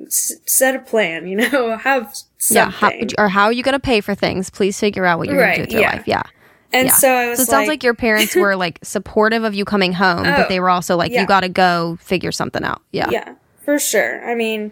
[0.01, 2.15] s- set a plan, you know, have
[2.49, 2.69] Yeah.
[2.71, 3.09] How, something.
[3.17, 4.49] or how are you going to pay for things?
[4.49, 5.91] Please figure out what you're going to do with your yeah.
[5.91, 6.07] life.
[6.07, 6.23] Yeah.
[6.73, 6.93] And yeah.
[6.93, 9.93] so I was So it sounds like, your parents were like supportive of you coming
[9.93, 11.21] home, but Oh, they were also like, yeah.
[11.21, 12.81] you got to go figure something out.
[12.91, 13.09] Yeah.
[13.09, 14.27] yeah, for sure.
[14.29, 14.71] I mean,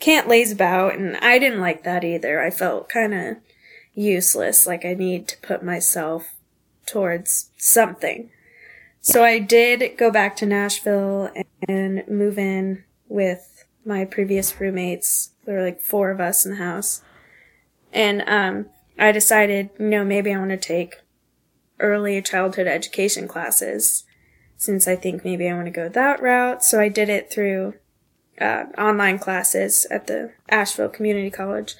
[0.00, 2.40] can't laze about, and I didn't like that either.
[2.40, 3.36] I felt kind of
[3.94, 6.34] useless, like I need to put myself
[6.86, 8.30] towards something.
[9.00, 11.30] So I did go back to Nashville
[11.68, 15.30] and move in with my previous roommates.
[15.44, 17.02] There were like four of us in the house.
[17.92, 18.66] And um,
[18.98, 20.96] I decided, you know, maybe I want to take
[21.80, 24.04] early childhood education classes
[24.56, 26.64] since I think maybe I want to go that route.
[26.64, 27.74] So I did it through
[28.40, 31.76] uh, online classes at the Asheville Community College.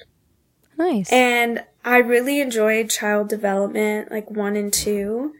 [0.77, 1.11] Nice.
[1.11, 5.33] And I really enjoyed child development, like one and two.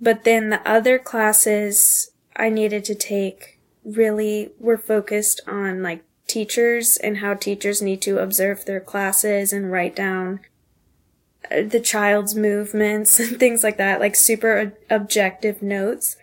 [0.00, 6.96] But then the other classes I needed to take really were focused on like teachers
[6.96, 10.40] and how teachers need to observe their classes and write down
[11.50, 16.16] the child's movements and things like that, like super objective notes.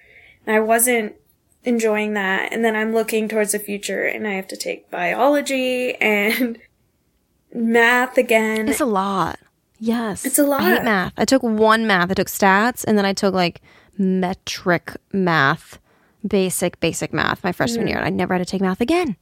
[0.46, 1.16] And I wasn't
[1.64, 2.52] enjoying that.
[2.52, 6.60] And then I'm looking towards the future and I have to take biology and
[7.54, 8.68] math again.
[8.68, 9.40] It's a lot.
[9.80, 10.26] Yes.
[10.26, 10.62] It's a lot.
[10.62, 11.14] I hate math.
[11.18, 12.12] I took one math.
[12.12, 13.62] I took stats and then I took like
[13.98, 15.80] metric math,
[16.26, 17.90] basic, basic math my freshman mm.
[17.90, 17.98] year.
[17.98, 19.18] And I never had to take math again.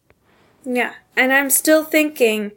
[0.64, 0.94] Yeah.
[1.16, 2.52] And I'm still thinking,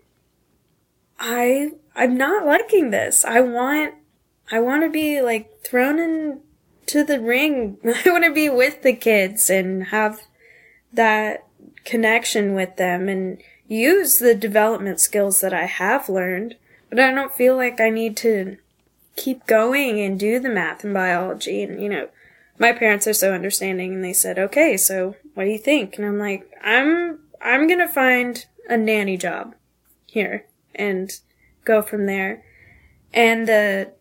[1.19, 3.25] I, I'm not liking this.
[3.25, 3.95] I want,
[4.51, 7.79] I want to be like thrown into the ring.
[7.85, 10.23] I want to be with the kids and have
[10.93, 11.47] that
[11.85, 16.57] connection with them and use the development skills that I have learned.
[16.91, 18.57] But I don't feel like I need to
[19.17, 21.63] keep going and do the math and biology.
[21.63, 22.09] And, you know,
[22.59, 25.97] my parents are so understanding and they said, okay, so what do you think?
[25.97, 29.55] And I'm like, I'm I'm gonna find a nanny job
[30.07, 31.13] here and
[31.65, 32.45] go from there.
[33.13, 33.93] And the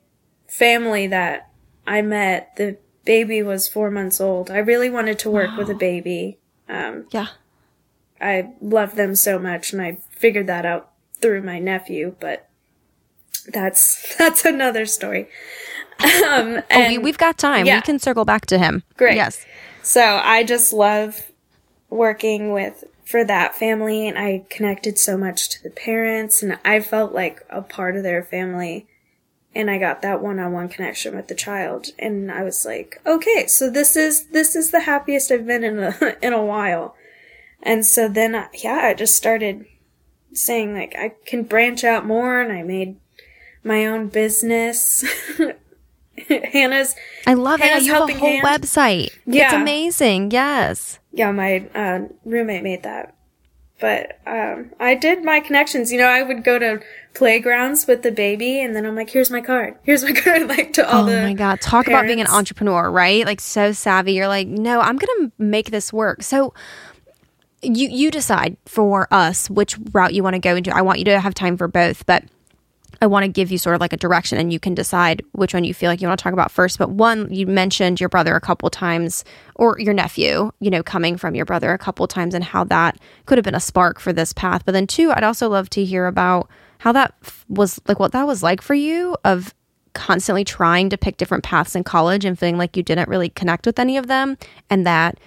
[0.47, 1.49] family that
[1.85, 4.49] I met, the baby was four months old.
[4.49, 5.57] I really wanted to work wow.
[5.57, 6.39] with a baby.
[6.69, 7.27] Um, yeah.
[8.21, 12.15] I love them so much, and I figured that out through my nephew.
[12.19, 12.49] But
[13.47, 15.27] that's that's another story.
[15.99, 17.65] Um, oh, we, we've got time.
[17.65, 17.77] Yeah.
[17.77, 18.83] We can circle back to him.
[18.97, 19.15] Great.
[19.15, 19.45] Yes.
[19.81, 21.31] So I just love
[21.89, 26.79] working with for that family and I connected so much to the parents and I
[26.79, 28.87] felt like a part of their family
[29.55, 33.69] and I got that one-on-one connection with the child and I was like, okay, so
[33.69, 36.95] this is this is the happiest I've been in a in a while.
[37.61, 39.65] And so then I, yeah, I just started
[40.33, 42.97] saying like I can branch out more and I made
[43.63, 45.03] my own business.
[46.27, 47.87] Hannah's I love Hannah's it.
[47.87, 48.45] You have a whole hand.
[48.45, 49.11] website.
[49.25, 49.45] Yeah.
[49.45, 50.31] It's amazing.
[50.31, 50.99] Yes.
[51.13, 53.15] Yeah, my uh, roommate made that.
[53.79, 55.91] But um, I did my connections.
[55.91, 56.81] You know, I would go to
[57.13, 59.75] playgrounds with the baby, and then I'm like, "Here's my card.
[59.83, 61.19] Here's my card." Like to all oh the.
[61.19, 61.61] Oh my god!
[61.61, 61.89] Talk parents.
[61.89, 63.25] about being an entrepreneur, right?
[63.25, 64.13] Like so savvy.
[64.13, 66.23] You're like, no, I'm gonna make this work.
[66.23, 66.53] So
[67.61, 70.75] you you decide for us which route you want to go into.
[70.75, 72.23] I want you to have time for both, but
[73.03, 75.53] I want to give you sort of like a direction and you can decide which
[75.53, 76.79] one you feel like you want to talk about first.
[76.79, 81.17] But one, you mentioned your brother a couple times or your nephew, you know, coming
[81.17, 84.13] from your brother a couple times and how that could have been a spark for
[84.13, 84.63] this path.
[84.63, 87.13] But then two, I'd also love to hear about how that
[87.49, 89.53] was like what that was like for you of
[89.91, 93.65] constantly trying to pick different paths in college and feeling like you didn't really connect
[93.65, 94.37] with any of them
[94.69, 95.19] and that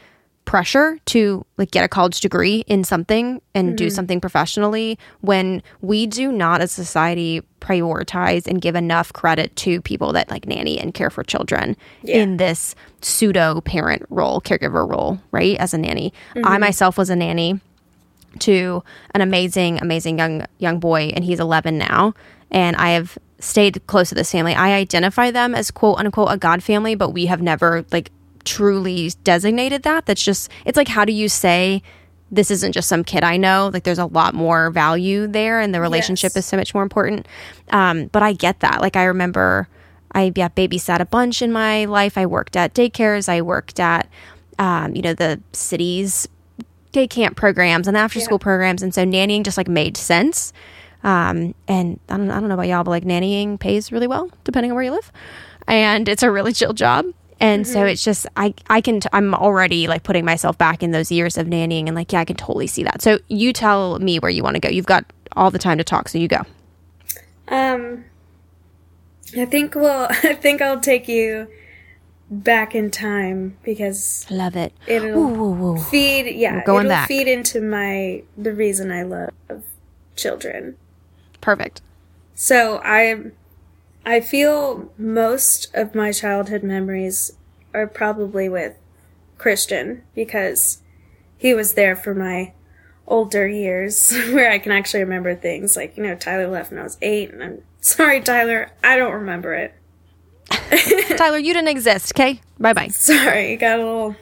[0.47, 3.77] pressure to like get a college degree in something and mm-hmm.
[3.77, 9.55] do something professionally when we do not as a society prioritize and give enough credit
[9.57, 12.19] to people that like nanny and care for children yeah.
[12.19, 16.47] in this pseudo parent role caregiver role right as a nanny mm-hmm.
[16.47, 17.61] i myself was a nanny
[18.39, 22.15] to an amazing amazing young young boy and he's 11 now
[22.53, 26.37] and i have stayed close to this family i identify them as quote unquote a
[26.37, 28.13] god family but we have never like
[28.47, 30.07] truly designated that.
[30.07, 31.83] That's just, it's like, how do you say,
[32.31, 33.71] this isn't just some kid I know.
[33.73, 36.39] Like there's a lot more value there, and the relationship yes.
[36.39, 37.29] is so much more important.
[37.71, 38.81] Um, but I get that.
[38.81, 39.69] Like I remember,
[40.13, 42.19] I yeah, babysat a bunch in my life.
[42.19, 43.29] I worked at daycares.
[43.29, 44.09] I worked at,
[44.59, 46.27] um, you know, the city's
[46.91, 48.45] day camp programs and after school yeah.
[48.45, 50.53] programs, and so nannying just like made sense.
[51.05, 54.31] Um, and I don't, I don't know about y'all, but like nannying pays really well
[54.43, 55.13] depending on where you live,
[55.69, 57.07] and it's a really chill job.
[57.39, 57.73] And mm-hmm.
[57.73, 61.13] so it's just I I can t- I'm already like putting myself back in those
[61.13, 63.03] years of nannying and like yeah I can totally see that.
[63.03, 64.69] So you tell me where you want to go.
[64.69, 66.43] You've got all the time to talk, so you go.
[67.49, 68.05] Um
[69.37, 71.49] I think well I think I'll take you
[72.31, 74.73] back in time because I love it.
[74.87, 75.79] It'll ooh, ooh, ooh.
[75.79, 77.09] feed yeah, going it'll back.
[77.09, 79.33] feed into my the reason I love
[80.17, 80.77] children.
[81.41, 81.83] Perfect.
[82.35, 83.31] So I
[84.07, 87.33] I feel most of my childhood memories
[87.75, 88.77] are probably with
[89.37, 90.81] Christian because
[91.37, 92.53] he was there for my
[93.09, 95.77] older years where I can actually remember things.
[95.77, 99.13] Like, you know, Tyler left when I was eight, and I'm sorry, Tyler, I don't
[99.13, 99.75] remember it.
[101.17, 102.41] Tyler, you didn't exist, okay?
[102.61, 102.89] Bye bye.
[102.89, 104.17] Sorry, got a little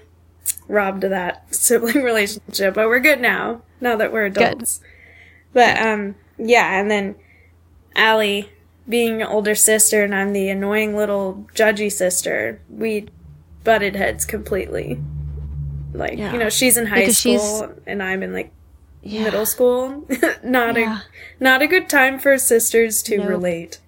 [0.67, 4.79] robbed of that sibling relationship, but we're good now, now that we're adults.
[4.79, 4.89] Good.
[5.53, 7.17] But, um, yeah, and then
[7.95, 8.49] Allie
[8.89, 13.09] being an older sister and I'm the annoying little judgy sister, we
[13.63, 15.01] butted heads completely.
[15.93, 16.33] Like, yeah.
[16.33, 18.53] you know, she's in high because school and I'm in like
[19.03, 19.25] yeah.
[19.25, 20.07] middle school.
[20.45, 21.01] not yeah.
[21.01, 23.81] a not a good time for sisters to relate.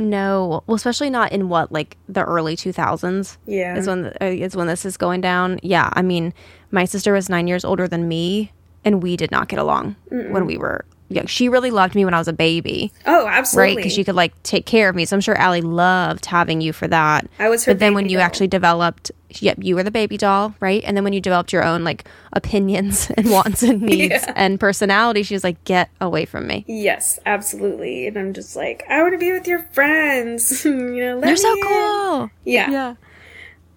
[0.00, 3.38] No, well, especially not in what like the early two thousands.
[3.46, 5.58] Yeah, is when the, uh, is when this is going down.
[5.62, 6.34] Yeah, I mean,
[6.70, 8.52] My sister was nine years older than me,
[8.84, 11.26] and we did not get along when we were young.
[11.26, 13.68] She really loved me when I was a baby, Oh, absolutely.
[13.68, 13.76] right?
[13.76, 15.04] Because she could like take care of me.
[15.04, 17.26] So I'm sure Allie loved having you for that.
[17.38, 18.26] I was her But then when you doll.
[18.26, 20.82] actually developed, yep, you were the baby doll, right?
[20.84, 24.32] And then when you developed your own like opinions and wants and needs Yeah.
[24.36, 28.06] and personality, she was like, "Get away from me." Yes, absolutely.
[28.06, 30.64] And I'm just like, I want to be with your friends.
[30.64, 31.62] you know, let You're so in.
[31.62, 32.30] cool.
[32.44, 32.70] Yeah.
[32.70, 32.94] Yeah.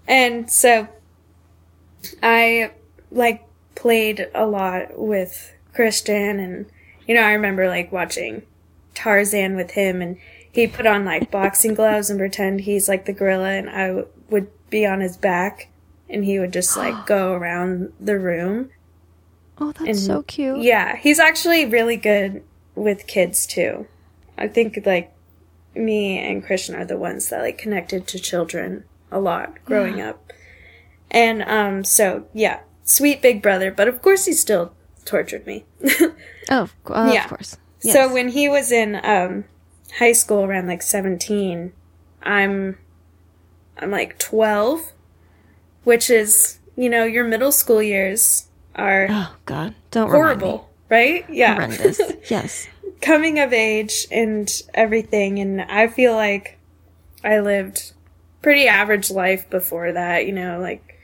[0.08, 0.88] And so
[2.22, 2.72] I
[3.12, 3.44] like
[3.76, 6.65] played a lot with Christian and
[7.07, 8.43] you know, I remember like watching
[8.93, 10.17] Tarzan with him and
[10.51, 14.07] he put on like boxing gloves and pretend he's like the gorilla and I w-
[14.29, 15.69] would be on his back
[16.09, 18.69] and he would just like go around the room.
[19.57, 20.59] Oh, that's And- so cute.
[20.59, 22.43] Yeah, he's actually really good
[22.75, 23.87] with kids too.
[24.37, 25.13] I think like
[25.75, 30.31] me and Christian are the ones that like connected to children a lot growing up.
[31.09, 34.73] And um so yeah, sweet big brother, but of course he still
[35.05, 35.65] tortured me.
[36.49, 37.23] Oh, of uh, Yeah.
[37.23, 37.58] of course.
[37.80, 39.45] So when he was in um
[39.97, 41.73] high school around like 17,
[42.23, 42.77] I'm
[43.77, 44.91] I'm like 12,
[45.84, 51.25] which is, you know, your middle school years are oh God, don't horrible, right?
[51.30, 51.56] Yeah.
[51.56, 51.99] Horrendous.
[52.30, 52.67] yes.
[53.01, 56.60] coming of age and everything and I feel like
[57.23, 57.93] I lived
[58.43, 60.99] pretty average life before that, you know, like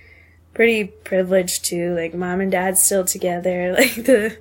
[0.54, 4.38] pretty privileged too, like mom and dad still together, like the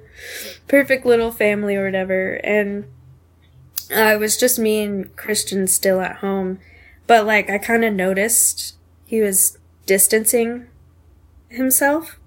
[0.69, 2.85] perfect little family or whatever and
[3.91, 6.59] uh, it was just me and Christian still at home,
[7.07, 8.75] but like I kind of noticed
[9.05, 10.67] he was distancing
[11.49, 12.19] himself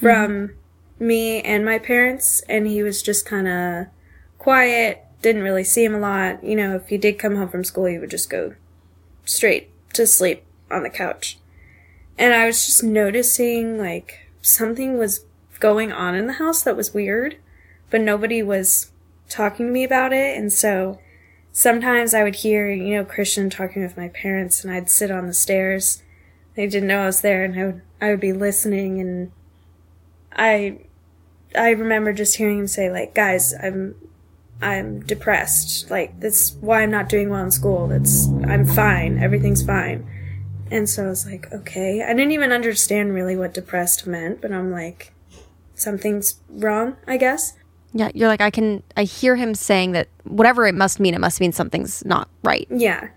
[0.00, 0.54] from
[1.00, 3.86] me and my parents and he was just kind of
[4.38, 6.44] quiet, didn't really see him a lot.
[6.44, 8.54] You know, if he did come home from school, he would just go
[9.24, 11.38] straight to sleep on the couch.
[12.16, 15.24] And I was just noticing like something was
[15.60, 17.36] going on in the house that was weird,
[17.90, 18.90] but nobody was
[19.28, 20.36] talking to me about it.
[20.36, 20.98] And so
[21.52, 25.26] sometimes I would hear, you know, Christian talking with my parents and I'd sit on
[25.26, 26.02] the stairs.
[26.54, 29.32] They didn't know I was there and I would, I would be listening and
[30.32, 30.80] I,
[31.56, 33.94] I remember just hearing him say like, guys, I'm
[34.60, 35.90] I'm depressed.
[35.90, 37.86] Like that's why I'm not doing well in school.
[37.86, 39.18] That's I'm fine.
[39.18, 40.08] Everything's fine.
[40.70, 42.02] And so I was like, okay.
[42.02, 45.12] I didn't even understand really what depressed meant, but I'm like,
[45.80, 47.54] something's wrong, I guess.
[47.92, 48.82] Yeah, you're like I can.
[48.96, 52.66] I hear him saying that whatever it must mean, it must mean something's not right.
[52.70, 53.08] Yeah.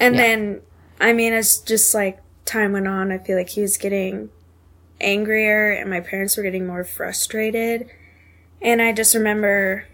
[0.00, 0.20] And Yeah.
[0.20, 0.60] then,
[1.00, 4.30] I mean, as just like time went on, I feel like he was getting
[5.00, 7.88] angrier and my parents were getting more frustrated.
[8.60, 9.86] And I just remember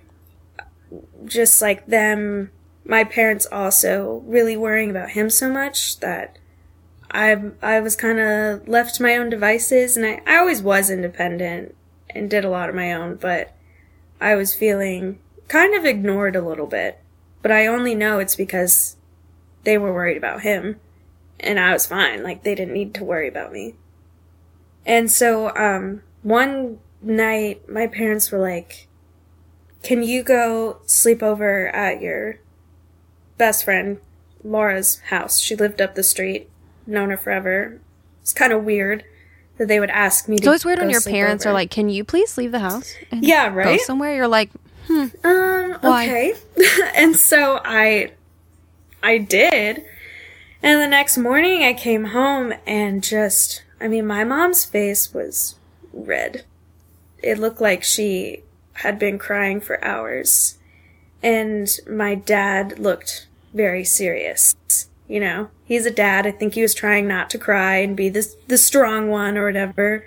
[1.24, 2.50] just like them,
[2.84, 6.38] my parents also really worrying about him so much that
[7.10, 10.90] I, I was kind of left to my own devices and I, I always was
[10.90, 11.74] independent
[12.16, 13.52] and did a lot of my own, but
[14.20, 16.98] I was feeling kind of ignored a little bit.
[17.42, 18.96] But I only know it's because
[19.64, 20.80] they were worried about him
[21.40, 22.22] and I was fine.
[22.22, 23.74] Like they didn't need to worry about me.
[24.84, 28.86] And so um one night my parents were like,
[29.82, 32.38] "Can you go sleep over at your
[33.38, 33.98] best friend
[34.42, 35.38] Laura's house?
[35.40, 36.48] She lived up the street,
[36.86, 37.80] known her forever."
[38.22, 39.04] It's kind of weird
[39.58, 41.70] that they would ask me to So It's always weird when your parents are like,
[41.70, 44.14] "Can you please leave the house?" And "Yeah, Go right." somewhere.
[44.14, 44.50] You're like,
[44.88, 45.10] Um,
[45.80, 46.04] Why?
[46.04, 46.34] okay.
[46.94, 48.12] and so I
[49.02, 49.84] I did.
[50.62, 55.56] And the next morning I came home and just I mean my mom's face was
[55.92, 56.44] red.
[57.22, 58.42] It looked like she
[58.74, 60.58] had been crying for hours.
[61.22, 64.54] And my dad looked very serious.
[65.08, 66.26] You know, he's a dad.
[66.26, 69.46] I think he was trying not to cry and be this the strong one or
[69.46, 70.04] whatever.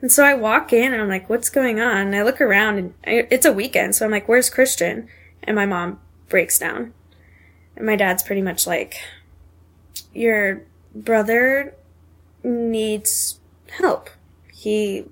[0.00, 2.08] And so I walk in and I'm like, what's going on?
[2.08, 3.94] And I look around and I, it's a weekend.
[3.94, 5.08] So I'm like, where's Christian?
[5.44, 6.92] And my mom breaks down.
[7.76, 8.96] And my dad's pretty much like,
[10.12, 10.62] your
[10.94, 11.74] brother
[12.42, 13.40] needs
[13.78, 14.10] help.
[14.52, 15.06] He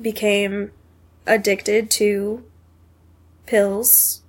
[0.00, 0.70] became
[1.26, 2.44] addicted to
[3.46, 4.22] pills,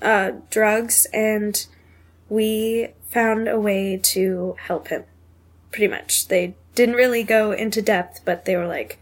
[0.00, 1.66] uh, drugs, and
[2.28, 5.04] we found a way to help him.
[5.70, 6.28] Pretty much.
[6.28, 8.98] They didn't really go into depth, but they were like,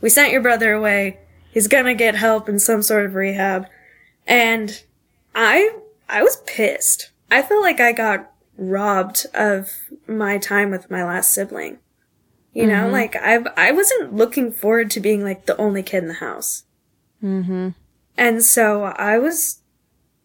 [0.00, 1.18] we sent your brother away.
[1.50, 3.66] He's gonna get help in some sort of rehab.
[4.26, 4.82] And
[5.34, 5.76] I,
[6.08, 7.10] I was pissed.
[7.30, 9.72] I felt like I got robbed of
[10.06, 11.78] my time with my last sibling.
[12.54, 16.08] You know, like I, I wasn't looking forward to being like the only kid in
[16.08, 16.64] the house.
[17.22, 17.68] "Mm-hmm."
[18.16, 19.60] And so I was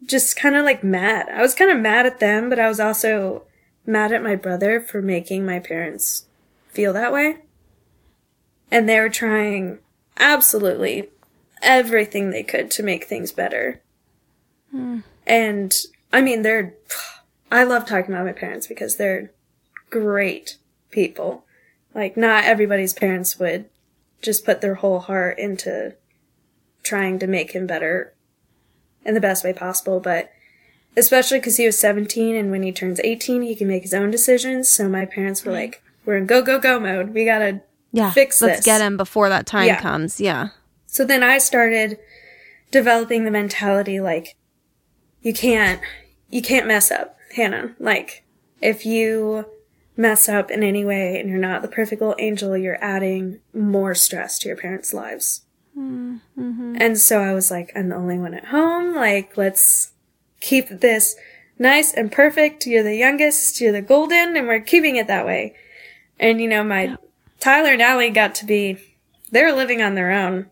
[0.05, 1.29] just kind of like mad.
[1.29, 3.43] I was kind of mad at them, but I was also
[3.85, 6.25] mad at my brother for making my parents
[6.69, 7.37] feel that way.
[8.71, 9.79] And they were trying
[10.17, 11.09] absolutely
[11.61, 13.81] everything they could to make things better.
[14.71, 14.99] Hmm.
[15.25, 15.75] And
[16.11, 16.73] I mean, they're,
[17.51, 19.31] I love talking about my parents because they're
[19.89, 20.57] great
[20.91, 21.45] people.
[21.93, 23.69] Like, not everybody's parents would
[24.21, 25.95] just put their whole heart into
[26.81, 28.12] trying to make him better
[29.05, 30.31] in the best way possible, but
[30.95, 34.11] especially because he was 17 and when he turns 18, he can make his own
[34.11, 34.69] decisions.
[34.69, 37.13] So my parents were like, we're in go, go, go mode.
[37.13, 38.11] We gotta Yeah.
[38.11, 38.41] Fix this.
[38.47, 38.65] let's this.
[38.65, 39.81] get him before that time Yeah.
[39.81, 40.19] comes.
[40.21, 40.49] Yeah.
[40.87, 41.97] So then I started
[42.71, 44.35] developing the mentality like
[45.21, 45.79] you can't
[46.29, 47.75] you can't mess up, Hannah.
[47.79, 48.23] Like
[48.61, 49.45] if you
[49.95, 53.93] mess up in any way and you're not the perfect little angel, you're adding more
[53.95, 55.41] stress to your parents' lives.
[55.77, 56.75] Mm-hmm.
[56.79, 58.95] And so I was like, I'm the only one at home.
[58.95, 59.91] Like, let's
[60.39, 61.15] keep this
[61.57, 62.65] nice and perfect.
[62.65, 65.55] You're the youngest, you're the golden, and we're keeping it that way.
[66.19, 66.97] And you know, my
[67.39, 68.77] Tyler and Allie got to be,
[69.31, 70.47] they're living on their own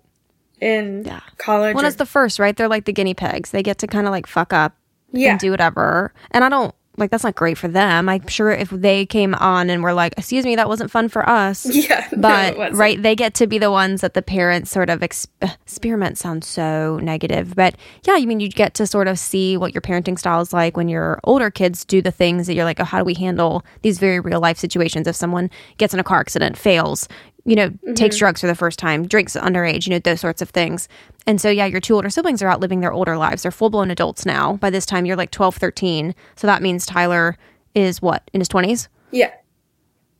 [0.60, 1.22] in Yeah.
[1.38, 1.76] college.
[1.76, 2.56] Well, or- it's the first, right?
[2.56, 3.52] They're like the guinea pigs.
[3.52, 4.76] They get to kind of like fuck up
[5.12, 5.32] yeah.
[5.32, 6.14] and do whatever.
[6.32, 8.10] And I don't like that's not great for them.
[8.10, 11.28] I'm sure if they came on and were like, "Excuse me, that wasn't fun for
[11.28, 12.08] us." yeah.
[12.16, 12.78] But wasn't.
[12.78, 16.18] right, they get to be the ones that the parents sort of exp- uh, experiment
[16.18, 19.82] sounds so negative, but yeah, I mean you get to sort of see what your
[19.82, 22.86] parenting style is like when your older kids do the things that you're like, oh,
[22.86, 25.08] how do we handle these very real life situations?
[25.08, 27.08] If someone gets in a car accident, fails,
[27.46, 28.20] you know, takes mm-hmm.
[28.20, 30.88] drugs for the first time, drinks underage, you know, those sorts of things.
[31.26, 33.42] And so, yeah, your two older siblings are out living their older lives.
[33.42, 34.58] They're full blown adults now.
[34.58, 36.14] By this time, you're like 12, 13.
[36.36, 37.38] So that means Tyler
[37.74, 38.88] is what, in his 20s?
[39.12, 39.32] Yeah.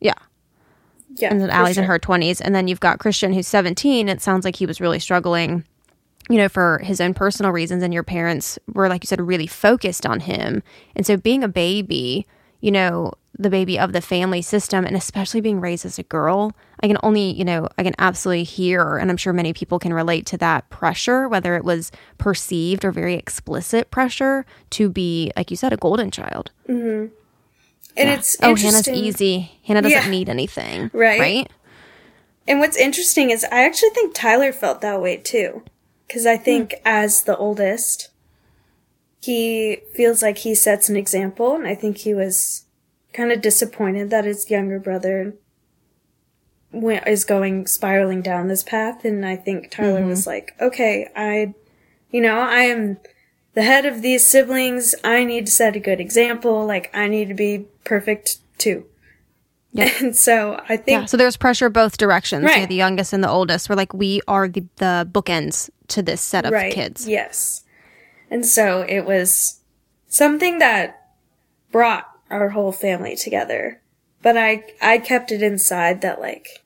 [0.00, 0.14] Yeah
[1.16, 1.30] Yeah.
[1.30, 2.40] and then Allie's in her 20s.
[2.40, 4.08] And then you've got Christian, who's 17.
[4.08, 5.64] It sounds like he was really struggling,
[6.28, 7.82] you know, for his own personal reasons.
[7.82, 10.62] And your parents were, like you said, really focused on him.
[10.96, 12.26] And so being a baby,
[12.60, 16.52] you know, the baby of the family system, and especially being raised as a girl,
[16.82, 19.94] I can only, you know, I can absolutely hear, and I'm sure many people can
[19.94, 25.50] relate to that pressure, whether it was perceived or very explicit pressure to be, like
[25.50, 26.50] you said, a golden child.
[26.68, 27.14] Mm-hmm.
[27.96, 29.52] And it's Oh, Hannah's easy.
[29.66, 30.10] Hannah doesn't Yeah.
[30.10, 30.90] need anything.
[30.92, 31.20] Right.
[31.20, 31.50] Right?
[32.46, 35.62] And what's interesting is I actually think Tyler felt that way too.
[36.06, 36.78] Because I think hmm.
[36.84, 38.10] as the oldest,
[39.22, 41.54] he feels like he sets an example.
[41.54, 42.64] And I think he was
[43.12, 45.34] kind of disappointed that his younger brother
[46.72, 49.04] went, is going spiraling down this path.
[49.04, 50.08] And I think Tyler mm-hmm.
[50.08, 51.54] was like, okay, I,
[52.10, 52.98] you know, I am
[53.54, 54.94] the head of these siblings.
[55.04, 56.66] I need to set a good example.
[56.66, 58.86] Like, I need to be perfect too.
[59.72, 59.90] Yeah.
[60.00, 62.44] And so I think Yeah, so there's pressure both directions.
[62.44, 62.58] Right.
[62.58, 63.68] You're the youngest and the oldest.
[63.68, 67.08] We're like, we are the, the bookends to this set of kids.
[67.08, 67.64] Yes.
[68.30, 69.60] And so it was
[70.08, 71.14] something that
[71.70, 73.80] brought our whole family together.
[74.22, 76.64] But I I kept it inside that like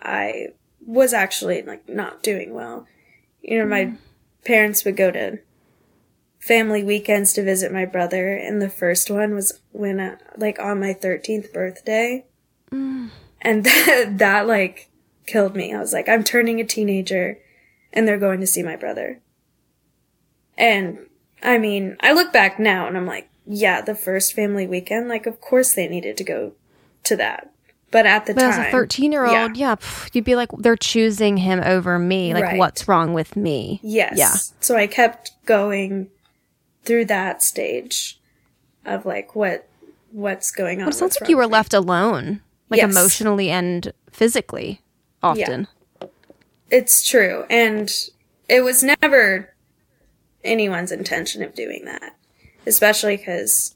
[0.00, 0.48] I
[0.86, 2.86] was actually like not doing well.
[3.42, 3.94] You know, my
[4.44, 5.38] parents would go to
[6.38, 10.80] family weekends to visit my brother and the first one was when uh, like on
[10.80, 12.24] my 13th birthday.
[12.70, 13.10] And
[13.64, 14.90] that, that like
[15.26, 15.74] killed me.
[15.74, 17.38] I was like I'm turning a teenager
[17.92, 19.20] and they're going to see my brother.
[20.56, 21.06] And
[21.42, 25.26] I mean, I look back now and I'm like, yeah, the first family weekend, like,
[25.26, 26.52] of course they needed to go
[27.04, 27.50] to that.
[27.90, 30.50] But at the But time, as a 13 year old, yeah, pff, you'd be like,
[30.58, 32.32] they're choosing him over me.
[32.32, 32.58] Like, Right.
[32.58, 33.80] what's wrong with me?
[33.82, 34.16] yes.
[34.16, 34.34] Yeah.
[34.60, 36.08] So I kept going
[36.84, 38.20] through that stage
[38.86, 39.68] of like, what,
[40.12, 40.88] what's going on?
[40.88, 42.92] It sounds like you were left alone, like Yes.
[42.92, 44.80] emotionally and physically,
[45.22, 45.66] often.
[46.70, 47.44] It's true.
[47.50, 47.90] And
[48.48, 49.52] it was never
[50.44, 52.14] anyone's intention of doing that.
[52.70, 53.74] Especially because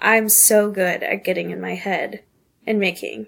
[0.00, 2.22] I'm so good at getting in my head
[2.66, 3.26] and making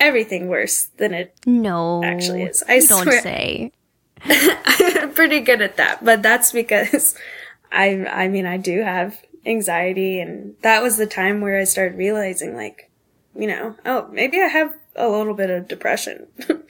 [0.00, 2.02] everything worse than it No.
[2.02, 2.64] Actually is.
[2.66, 3.20] I don't swear.
[3.22, 3.72] say.
[4.24, 7.14] I'm pretty good at that, but that's because
[7.72, 11.98] I I mean I do have anxiety and that was the time where I started
[11.98, 12.90] realizing like,
[13.38, 16.26] you know, oh, maybe I have a little bit of depression.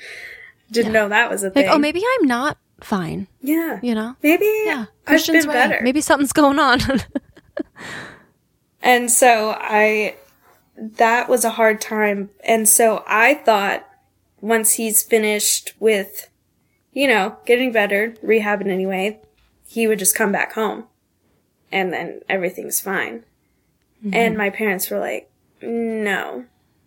[0.72, 1.66] Didn't know that was a thing.
[1.66, 3.78] Like, oh, maybe I'm not fine, yeah.
[3.82, 4.16] you know?
[4.22, 4.86] Maybe Yeah.
[5.06, 5.46] I've been right.
[5.46, 5.80] better.
[5.82, 6.80] Maybe something's going on.
[8.82, 10.16] And so I,
[10.76, 12.30] that was a hard time.
[12.44, 13.88] And so I thought
[14.40, 16.30] once he's finished with,
[16.92, 19.20] you know, getting better, rehabbing anyway,
[19.66, 20.84] he would just come back home
[21.72, 23.24] and then everything's fine.
[24.04, 24.14] Mm-hmm.
[24.14, 25.30] And my parents were like,
[25.62, 26.44] no,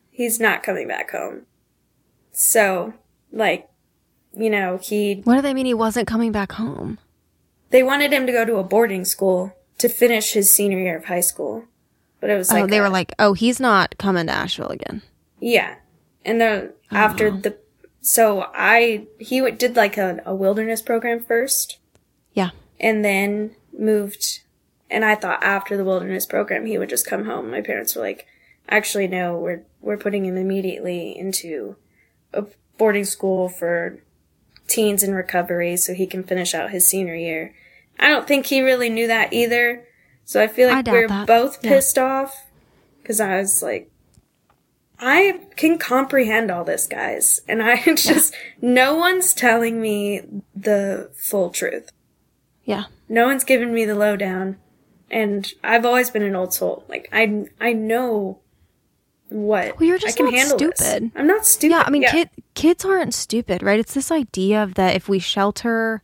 [0.09, 1.47] he's not coming back home.
[2.31, 2.93] So,
[3.31, 3.67] like,
[4.37, 6.99] you know, he, what do they mean he wasn't coming back home?
[7.69, 11.05] they wanted him to go to a boarding school to finish his senior year of
[11.05, 11.65] high school.
[12.19, 14.33] But it was oh, like, oh, they a- were like, oh, he's not coming to
[14.33, 15.01] Asheville again.
[15.39, 15.75] Yeah.
[16.25, 17.37] And then after oh.
[17.37, 17.57] the
[18.01, 21.79] so I he w- did like a, a wilderness program first,
[22.33, 22.51] Yeah.
[22.79, 24.41] and then moved.
[24.89, 27.51] And I thought after the wilderness program he would just come home.
[27.51, 28.27] My parents were like,
[28.69, 29.37] "Actually, no.
[29.37, 31.75] We're we're putting him immediately into
[32.33, 32.45] a
[32.77, 33.99] boarding school for
[34.67, 37.53] teens in recovery so he can finish out his senior year."
[37.99, 39.85] I don't think he really knew that either.
[40.25, 41.27] So I feel like doubt we are that.
[41.27, 41.71] both Yeah.
[41.71, 42.45] pissed off
[43.01, 43.89] because I was like,
[44.99, 47.41] I can comprehend all this, guys.
[47.47, 50.21] And I just, no one's telling me
[50.55, 51.91] the full truth.
[52.65, 52.85] Yeah.
[53.07, 54.57] No one's giving me the lowdown.
[55.09, 56.83] And I've always been an old soul.
[56.87, 58.39] Like, I, I know
[59.29, 60.77] what Well, you're just I can not handle this.
[60.79, 61.11] stupid.
[61.15, 61.73] I'm not stupid.
[61.73, 63.79] Yeah, I mean, Kid, kids aren't stupid, right?
[63.79, 66.03] It's this idea of that if we shelter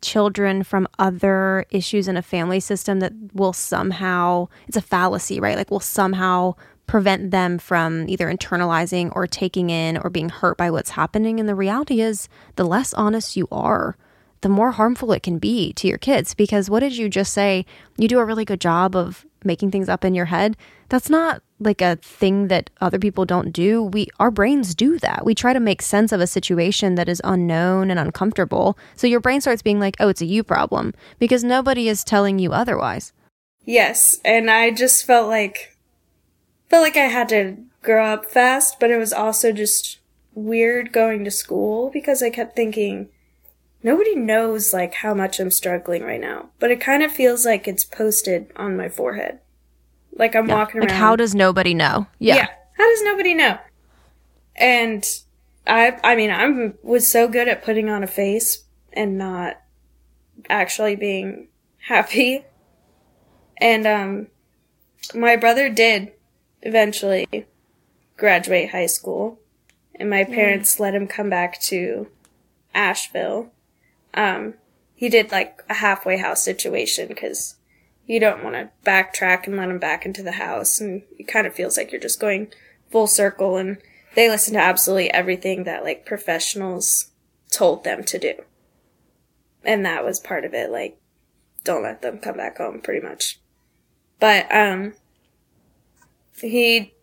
[0.00, 5.56] children from other issues in a family system, that will somehow, it's a fallacy, right?
[5.56, 6.54] Like, will somehow
[6.86, 11.38] prevent them from either internalizing or taking in or being hurt by what's happening.
[11.38, 13.96] And the reality is, the less honest you are,
[14.40, 16.34] the more harmful it can be to your kids.
[16.34, 17.66] Because what did you just say?
[17.96, 20.56] You do a really good job of making things up in your head.
[20.88, 23.82] That's not like a thing that other people don't do.
[23.82, 25.24] We our brains do that.
[25.24, 28.78] We try to make sense of a situation that is unknown and uncomfortable.
[28.96, 32.38] So your brain starts being like, "Oh, it's a you problem," because nobody is telling
[32.38, 33.12] you otherwise.
[33.64, 35.76] Yes, and I just felt like
[36.68, 39.98] felt like I had to grow up fast, but it was also just
[40.34, 43.08] weird going to school because I kept thinking
[43.82, 47.66] nobody knows like how much I'm struggling right now, but it kind of feels like
[47.68, 49.38] it's posted on my forehead.
[50.12, 50.98] Like I'm walking Like, around.
[50.98, 52.06] how does nobody know?
[52.18, 52.48] Yeah.
[52.76, 53.58] How does nobody know?
[54.56, 55.04] And
[55.66, 59.60] I I mean, I'm was so good at putting on a face and not
[60.48, 61.48] actually being
[61.88, 62.44] happy.
[63.58, 64.26] And um
[65.14, 66.12] my brother did
[66.62, 67.46] eventually
[68.16, 69.38] graduate high school
[69.94, 72.08] and my parents let him come back to
[72.74, 73.52] Asheville.
[74.14, 74.54] Um
[74.94, 77.56] he did like a halfway house situation cuz
[78.06, 81.46] you don't want to backtrack and let him back into the house and it kind
[81.46, 82.50] of feels like you're just going
[82.90, 83.78] full circle and
[84.14, 87.10] they listen to absolutely everything that like professionals
[87.50, 88.34] told them to do.
[89.62, 90.98] And that was part of it like
[91.64, 93.38] don't let them come back home pretty much.
[94.18, 94.94] But um
[96.40, 96.94] he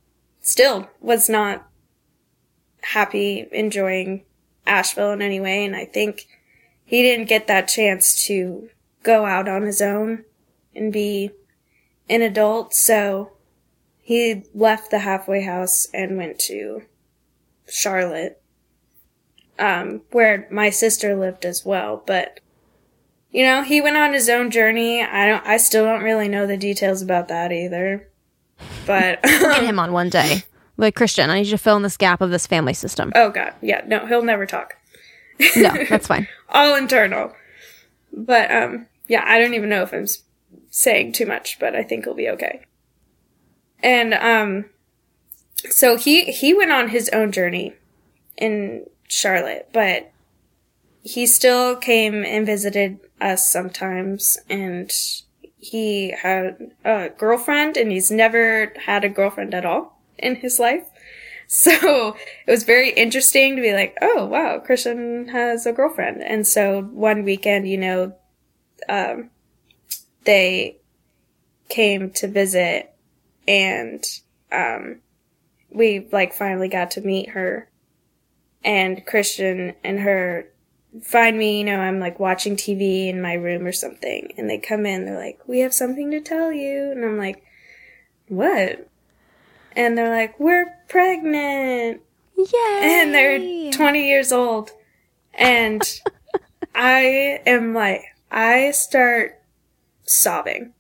[0.41, 1.67] still was not
[2.81, 4.23] happy enjoying
[4.65, 6.27] asheville in any way and i think
[6.85, 8.69] he didn't get that chance to
[9.03, 10.23] go out on his own
[10.75, 11.31] and be
[12.07, 12.73] an adult.
[12.73, 13.31] So
[14.01, 16.83] he left the halfway house and went to
[17.67, 18.41] Charlotte,
[19.57, 22.03] um, where my sister lived as well.
[22.05, 22.39] But
[23.31, 25.01] you know, he went on his own journey.
[25.01, 25.45] I don't.
[25.45, 28.07] I still don't really know the details about that either.
[28.85, 30.43] But Get him on one day.
[30.77, 33.11] Like Christian, I need you to fill in this gap of this family system.
[33.15, 34.75] oh god, yeah, no, he'll never talk.
[35.55, 36.27] No, that's fine.
[36.49, 37.33] all internal.
[38.13, 40.07] But um yeah, I don't even know if I'm
[40.69, 42.61] saying too much, but I think he'll be okay.
[43.81, 44.65] And um
[45.69, 47.73] so he he went on his own journey
[48.37, 50.11] in Charlotte, but
[51.01, 54.91] he still came and visited us sometimes and
[55.57, 60.87] he had a girlfriend and he's never had a girlfriend at all in his life.
[61.55, 66.21] So it was very interesting to be like, oh wow, Christian has a girlfriend.
[66.21, 68.13] And so one weekend, you know,
[68.89, 69.29] um,
[70.25, 70.77] they
[71.69, 72.93] came to visit
[73.47, 74.03] and,
[74.51, 74.99] um,
[75.69, 77.69] we like finally got to meet her
[78.65, 80.49] and Christian and her
[81.03, 84.57] find me, you know, I'm like watching TV in my room or something and they
[84.57, 86.91] come in, they're like, we have something to tell you.
[86.91, 87.45] And I'm like,
[88.27, 88.89] what?
[89.75, 92.01] And they're like, we're pregnant
[92.37, 92.79] Yay!
[92.81, 94.71] and they're 20 years old
[95.33, 95.81] and
[96.75, 99.41] i am like i start
[100.03, 100.73] sobbing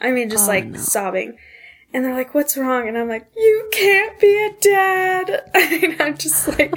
[0.00, 0.78] i mean just Oh, like no.
[0.78, 1.36] sobbing
[1.92, 6.16] and they're like what's wrong and i'm like you can't be a dad and i'm
[6.16, 6.74] just like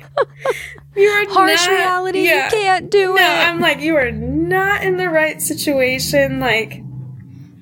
[0.98, 2.26] you are harsh not- reality.
[2.26, 2.46] yeah.
[2.46, 3.20] You can't do no it.
[3.20, 6.84] No, I'm like you are not in the right situation like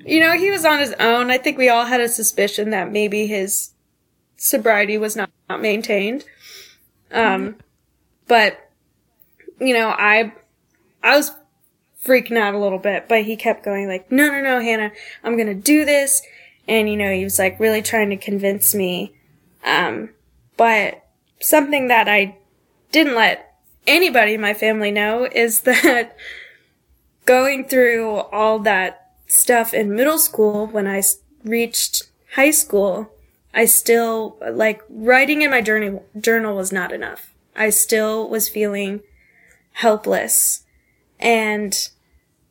[0.04, 2.90] you know he was on his own i think we all had a suspicion that
[2.90, 3.70] maybe his
[4.38, 6.24] sobriety was not, not maintained
[7.10, 7.56] um,
[8.26, 8.70] but
[9.60, 10.32] you know, I
[11.02, 11.32] I was
[12.04, 14.92] freaking out a little bit, but he kept going like, "No, no, no, Hannah,
[15.24, 16.22] I'm gonna do this,"
[16.66, 19.14] and you know, he was like really trying to convince me.
[19.64, 20.10] Um,
[20.56, 21.04] but
[21.40, 22.36] something that I
[22.92, 23.54] didn't let
[23.86, 26.16] anybody in my family know is that
[27.24, 31.02] going through all that stuff in middle school when I
[31.44, 33.10] reached high school,
[33.58, 37.34] I still like writing in my journal journal was not enough.
[37.56, 39.00] I still was feeling
[39.72, 40.62] helpless.
[41.18, 41.76] And,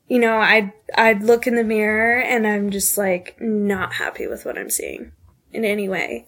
[0.09, 4.43] you know, I'd, I'd look in the mirror and I'm just like not happy with
[4.43, 5.13] what I'm seeing
[5.53, 6.27] in any way.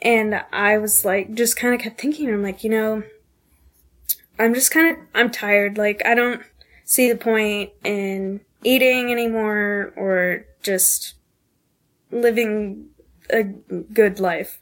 [0.00, 3.02] And I was like, just kind of kept thinking, I'm like, you know,
[4.38, 5.76] I'm just kind of, I'm tired.
[5.76, 6.40] Like, I don't
[6.86, 11.16] see the point in eating anymore or just
[12.10, 12.86] living
[13.32, 14.60] a good life.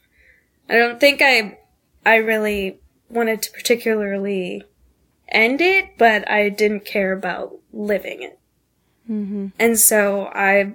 [0.68, 1.58] I don't think I,
[2.04, 4.64] I really wanted to particularly
[5.28, 8.38] end it, but I didn't care about living it.
[9.10, 9.48] Mm-hmm.
[9.58, 10.74] And so I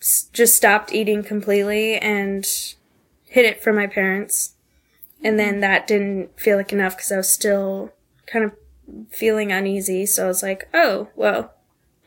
[0.00, 2.44] s- just stopped eating completely and
[3.24, 4.54] hid it from my parents.
[5.22, 7.92] And then that didn't feel like enough because I was still
[8.26, 8.52] kind of
[9.10, 10.06] feeling uneasy.
[10.06, 11.54] So I was like, oh, well,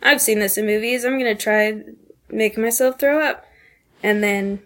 [0.02, 1.04] I've seen this in movies.
[1.04, 1.82] I'm going to try
[2.30, 3.46] making myself throw up.
[4.04, 4.62] And then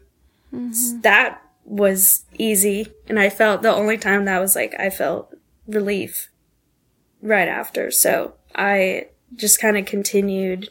[0.54, 0.70] Mm-hmm.
[0.72, 2.88] s- that was easy.
[3.08, 5.34] And I felt the only time that was like, I felt
[5.68, 6.30] relief
[7.22, 7.92] right after.
[7.92, 10.70] So I just kind of continued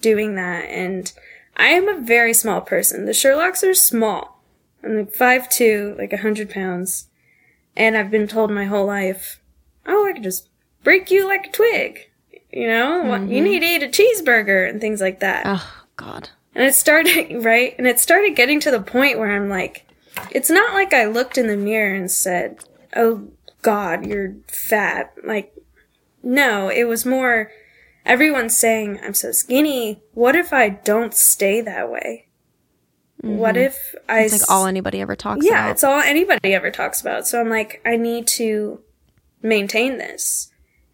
[0.00, 0.64] doing that.
[0.66, 1.12] And
[1.56, 3.04] I am a very small person.
[3.06, 4.42] The Sherlocks are small.
[4.84, 7.08] I'm like 5'2, like a 100 pounds.
[7.76, 9.40] And I've been told my whole life,
[9.86, 10.48] oh, I could just
[10.84, 12.10] break you like a twig.
[12.52, 13.44] You know, What- you mm-hmm.
[13.44, 15.42] need to eat a cheeseburger and things like that.
[15.46, 16.30] Oh God.
[16.54, 17.74] And it started, right?
[17.78, 19.86] And it started getting to the point where I'm like,
[20.30, 22.58] it's not like I looked in the mirror and said,
[22.96, 23.28] oh
[23.62, 25.14] God, you're fat.
[25.24, 25.54] Like,
[26.22, 27.50] no, it was more,
[28.04, 30.02] everyone's saying, I'm so skinny.
[30.12, 32.28] What if I don't stay that way?
[33.20, 33.64] What mm-hmm.
[33.64, 34.22] if I.
[34.22, 35.70] It's like all anybody ever talks Yeah, about.
[35.72, 37.26] it's all anybody ever talks about.
[37.26, 38.80] So I'm like, I need to
[39.42, 40.52] maintain this.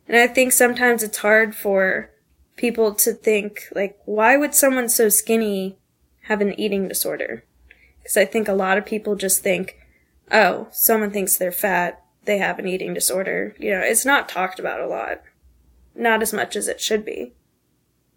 [0.08, 2.10] And I think sometimes it's hard for
[2.56, 5.76] people to think, like, why would someone so skinny
[6.22, 7.44] have an eating disorder?
[8.02, 9.78] Because I think a lot of people just think,
[10.30, 13.54] oh, someone thinks they're fat, they have an eating disorder.
[13.58, 15.22] You know, it's not talked about a lot.
[15.94, 17.32] Not as much as it should be.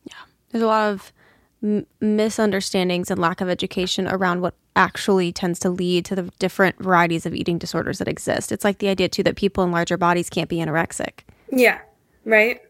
[0.05, 0.13] Yeah.
[0.49, 1.13] There's a lot of
[1.61, 6.77] m- misunderstandings and lack of education around what actually tends to lead to the different
[6.81, 8.51] varieties of eating disorders that exist.
[8.51, 11.19] It's like the idea too that people in larger bodies can't be anorexic,
[11.51, 11.79] Yeah,
[12.25, 12.61] right?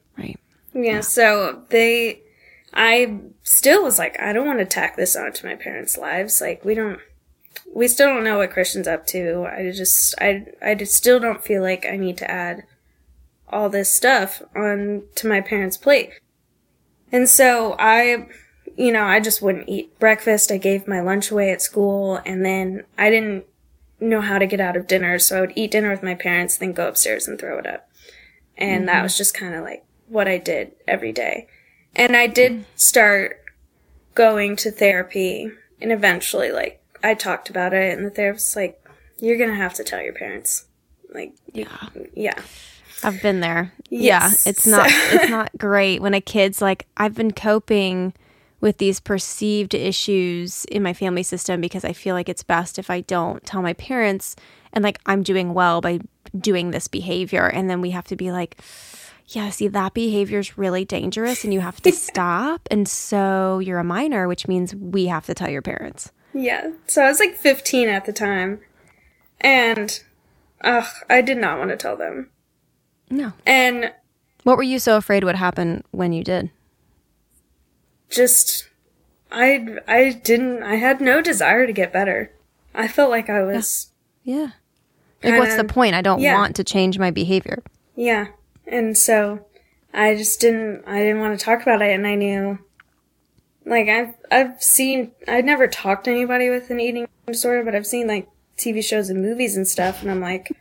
[0.77, 2.21] Yeah, so they,
[2.71, 6.39] I still was like, I don't want to tack this onto my parents' lives.
[6.39, 6.99] Like, we don't,
[7.73, 9.47] we still don't know what Christian's up to.
[9.51, 12.63] I just, I, I just still don't feel like I need to add
[13.49, 16.11] all this stuff on to my parents' plate.
[17.11, 18.27] And so I,
[18.75, 20.51] you know, I just wouldn't eat breakfast.
[20.51, 23.45] I gave my lunch away at school, and then I didn't
[23.99, 26.55] know how to get out of dinner, so I would eat dinner with my parents,
[26.55, 27.89] then go upstairs and throw it up.
[28.55, 29.03] And that mm-hmm.
[29.03, 31.47] was just kind of like what I did every day.
[31.95, 32.63] And I did mm-hmm.
[32.75, 33.41] start
[34.13, 35.51] going to therapy,
[35.81, 38.83] and eventually, like, I talked about it, and the therapist's like,
[39.19, 40.65] you're gonna have to tell your parents.
[41.13, 41.89] Like, Yeah.
[42.13, 42.41] yeah.
[43.03, 43.73] I've been there.
[43.89, 44.45] Yes.
[44.45, 48.13] Yeah, it's not it's not great when a kid's like I've been coping
[48.59, 52.89] with these perceived issues in my family system because I feel like it's best if
[52.89, 54.35] I don't tell my parents
[54.73, 55.99] and like I'm doing well by
[56.37, 58.59] doing this behavior and then we have to be like
[59.29, 63.79] yeah, see that behavior is really dangerous and you have to stop and so you're
[63.79, 66.11] a minor which means we have to tell your parents.
[66.33, 66.71] Yeah.
[66.87, 68.59] So I was like 15 at the time.
[69.41, 69.99] And,
[70.63, 72.29] ugh, I did not want to tell them.
[73.09, 73.33] No.
[73.45, 73.91] And
[74.43, 76.51] What were you so afraid would happen when you did?
[78.09, 78.69] just,
[79.31, 82.31] I, I didn't, I had no desire to get better.
[82.73, 83.91] I felt like I was,
[84.23, 84.51] Yeah.
[85.23, 85.95] Like what's the point?
[85.95, 86.35] I don't yeah.
[86.35, 87.63] want to change my behavior.
[87.95, 88.27] yeah.
[88.67, 89.45] And so
[89.93, 91.91] I just didn't, I didn't want to talk about it.
[91.91, 92.59] And I knew,
[93.65, 97.87] like, I've, I've seen, I'd never talked to anybody with an eating disorder, but I've
[97.87, 100.01] seen like TV shows and movies and stuff.
[100.01, 100.51] And I'm like,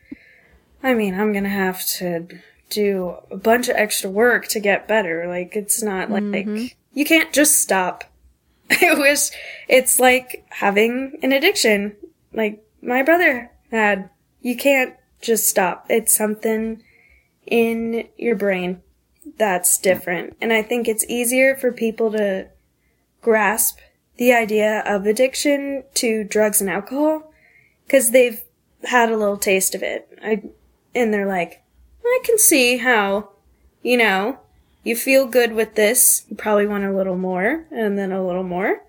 [0.82, 2.28] I mean, I'm going to have to
[2.70, 5.26] do a bunch of extra work to get better.
[5.28, 6.66] Like, it's not like, mm-hmm.
[6.94, 8.04] you can't just stop.
[8.70, 9.30] I wish
[9.68, 11.96] it's like having an addiction,
[12.32, 14.10] like my brother had.
[14.40, 15.86] You can't just stop.
[15.88, 16.82] It's something
[17.46, 18.82] in your brain
[19.36, 20.36] that's different.
[20.40, 22.48] And I think it's easier for people to
[23.20, 23.78] grasp
[24.16, 27.32] the idea of addiction to drugs and alcohol
[27.84, 28.42] because they've
[28.84, 30.08] had a little taste of it.
[30.22, 30.42] I,
[30.94, 31.62] and they're like,
[32.04, 33.30] I can see how,
[33.82, 34.38] you know,
[34.84, 36.24] you feel good with this.
[36.28, 38.82] You probably want a little more and then a little more.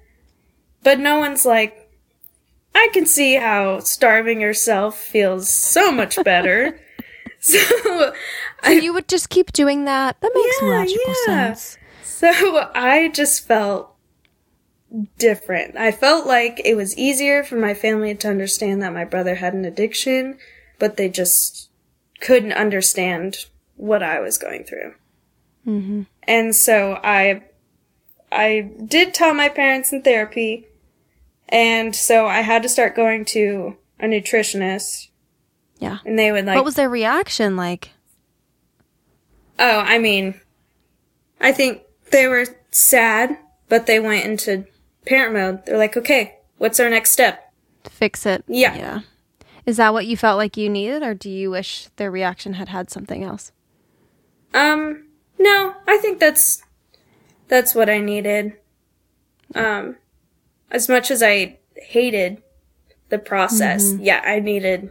[0.84, 1.92] But no one's like,
[2.76, 6.80] I can see how starving yourself feels so much better.
[7.84, 8.14] so,
[8.64, 10.20] So you would just keep doing that.
[10.22, 11.54] That makes Yeah, logical yeah.
[11.54, 11.78] sense.
[12.04, 13.94] so I just felt
[15.18, 15.76] different.
[15.78, 19.54] I felt like it was easier for my family to understand that my brother had
[19.54, 20.38] an addiction,
[20.80, 21.70] but they just
[22.22, 23.46] couldn't understand
[23.76, 24.94] what I was going through.
[25.66, 26.04] Mm-hmm.
[26.24, 27.44] And so I,
[28.32, 30.66] I did tell my parents in therapy,
[31.50, 35.10] and so I had to start going to a nutritionist.
[35.80, 36.00] Yeah.
[36.06, 36.56] And they would like.
[36.56, 37.92] what was their reaction like?
[39.60, 40.40] Oh, I mean,
[41.42, 43.38] I think they were sad,
[43.70, 44.66] but they went into
[45.06, 45.66] parent mode.
[45.66, 47.52] They're like, okay, what's our next step?
[47.90, 48.44] Fix it.
[48.48, 48.76] Yeah.
[48.76, 49.00] Yeah.
[49.66, 52.70] Is that what you felt like you needed, or do you wish their reaction had
[52.70, 53.52] had something else?
[54.54, 55.08] Um,
[55.38, 56.64] no, I think that's
[57.50, 58.54] that's what I needed.
[59.56, 59.98] Um,
[60.72, 62.42] as much as I hated
[63.10, 64.90] the process, yeah, I needed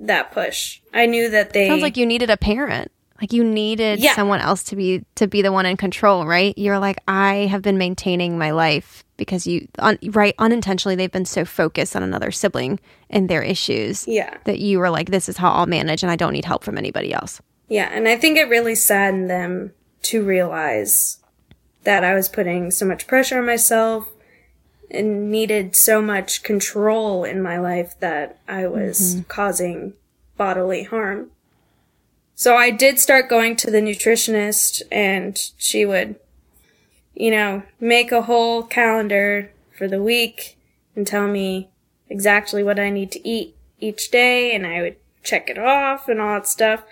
[0.00, 0.80] that push.
[0.92, 2.90] I knew that they Sounds like you needed a parent.
[3.20, 4.14] Like you needed Yeah.
[4.16, 6.56] someone else to be to be the one in control, right?
[6.58, 11.24] You're like, I have been maintaining my life because you, un, right, unintentionally, they've been
[11.24, 15.36] so focused on another sibling and their issues yeah, that you were like, this is
[15.36, 17.40] how I'll manage, and I don't need help from anybody else.
[17.68, 19.72] yeah, and I think it really saddened them
[20.02, 21.18] to realize
[21.84, 24.08] that I was putting so much pressure on myself
[24.90, 29.22] and needed so much control in my life that I was mm-hmm.
[29.22, 29.94] causing
[30.36, 31.30] bodily harm.
[32.34, 36.16] So I did start going to the nutritionist and she would,
[37.14, 40.56] you know, make a whole calendar for the week
[40.96, 41.68] and tell me
[42.08, 46.20] exactly what I need to eat each day and I would check it off and
[46.20, 46.82] all that stuff.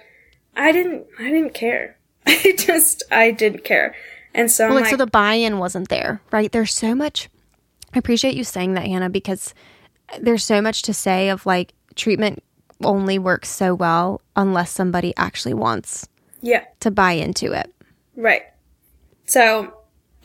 [0.57, 1.97] I didn't, I didn't care.
[2.27, 3.95] I just, I didn't care.
[4.35, 6.51] And so Well, like, so the buy-in wasn't there, right?
[6.51, 7.29] There's so much.
[7.95, 9.55] I appreciate you saying that, Hannah, because
[10.21, 12.43] there's so much to say of like treatment
[12.85, 16.09] only works so well unless somebody actually wants
[16.41, 17.73] yeah, to buy into it.
[18.17, 18.43] right.
[19.27, 19.73] So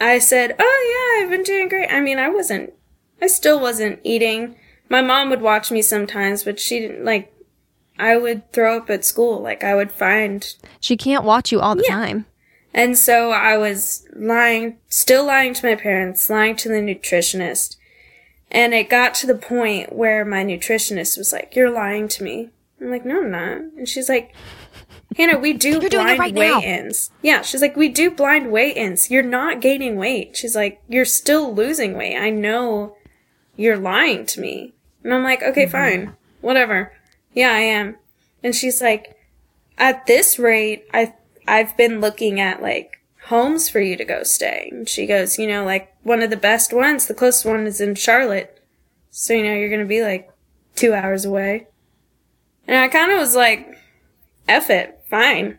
[0.01, 1.89] I said, Oh yeah, I've been doing great.
[1.91, 2.73] I mean, I wasn't,
[3.21, 4.55] I still wasn't eating.
[4.89, 7.31] My mom would watch me sometimes, but she didn't like,
[7.99, 9.39] I would throw up at school.
[9.41, 10.45] Like I would find
[10.79, 11.95] She can't watch you all the Yeah.
[11.95, 12.25] time.
[12.73, 17.77] And so I was lying, still lying to my parents, lying to the nutritionist.
[18.51, 22.49] And it got to the point where my nutritionist was like, You're lying to me.
[22.79, 23.57] I'm like, No, I'm not.
[23.57, 24.33] And she's like,
[25.15, 27.11] Hannah, we do You're blind right now." weigh ins.
[27.21, 29.09] Yeah, she's like, We do blind weigh ins.
[29.09, 30.37] You're not gaining weight.
[30.37, 32.17] She's like, You're still losing weight.
[32.17, 32.95] I know
[33.55, 34.73] you're lying to me.
[35.03, 35.71] And I'm like, Okay, mm-hmm.
[35.71, 36.15] fine.
[36.41, 36.93] Whatever.
[37.33, 37.97] Yeah, I am.
[38.43, 39.17] And she's like,
[39.77, 41.13] at this rate, I
[41.47, 44.69] I've been looking at like homes for you to go stay.
[44.71, 47.81] And she goes, you know, like one of the best ones, the closest one is
[47.81, 48.53] in Charlotte.
[49.09, 50.31] So you know you're gonna be like
[50.75, 51.67] two hours away.
[52.67, 53.77] And I kind of was like,
[54.47, 55.57] "F it, fine."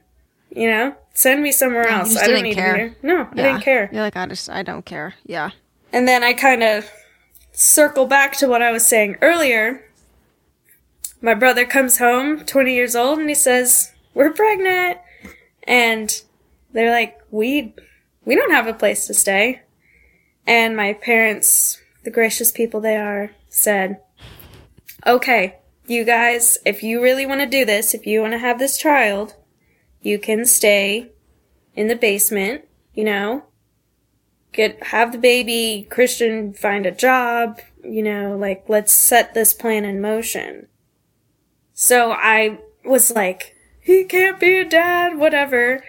[0.50, 2.16] You know, send me somewhere you else.
[2.16, 2.72] I don't need care.
[2.72, 2.96] to be here.
[3.02, 3.90] No, I didn't care.
[3.92, 5.14] You're like, I just, I don't care.
[5.26, 5.50] Yeah.
[5.92, 6.90] And then I kind of
[7.52, 9.84] circle back to what I was saying earlier.
[11.20, 14.98] My brother comes home, 20 years old, and he says, "We're pregnant."
[15.68, 16.10] And
[16.72, 17.74] they're like, "We
[18.24, 19.62] we don't have a place to stay."
[20.46, 24.00] And my parents, the gracious people they are, said,
[25.06, 28.58] "Okay, you guys, if you really want to do this, if you want to have
[28.58, 29.36] this child,
[30.00, 31.12] you can stay
[31.76, 32.64] in the basement,
[32.94, 33.44] you know,
[34.52, 39.84] get have the baby christian find a job you know like let's set this plan
[39.84, 40.66] in motion
[41.74, 43.54] so i was like
[43.88, 45.82] he can't be a dad whatever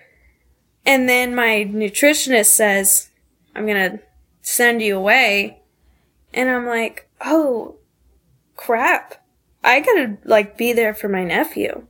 [0.86, 3.10] and then my nutritionist says
[3.54, 4.00] i'm gonna
[4.42, 5.60] send you away
[6.34, 7.76] and i'm like oh
[8.56, 9.22] crap
[9.66, 11.86] i gotta like be there for my nephew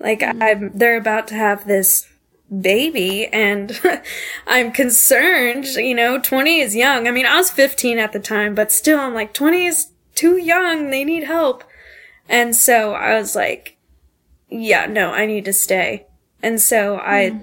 [0.00, 0.42] like mm-hmm.
[0.42, 2.08] i'm they're about to have this
[2.60, 3.80] baby and
[4.48, 7.06] I'm concerned, you know, 20 is young.
[7.06, 10.36] I mean, I was 15 at the time, but still I'm like 20 is too
[10.36, 10.90] young.
[10.90, 11.62] They need help.
[12.28, 13.76] And so I was like,
[14.50, 16.06] yeah, no, I need to stay.
[16.42, 17.40] And so I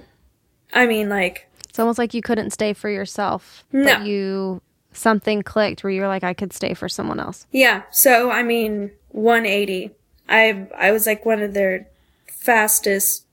[0.72, 3.64] I mean like It's almost like you couldn't stay for yourself.
[3.72, 3.84] No.
[3.84, 4.60] But you,
[4.92, 7.46] something clicked where you're like, I could stay for someone else.
[7.52, 9.90] yeah, so I mean 180.
[10.28, 11.88] I I was like one of their
[12.26, 13.24] fastest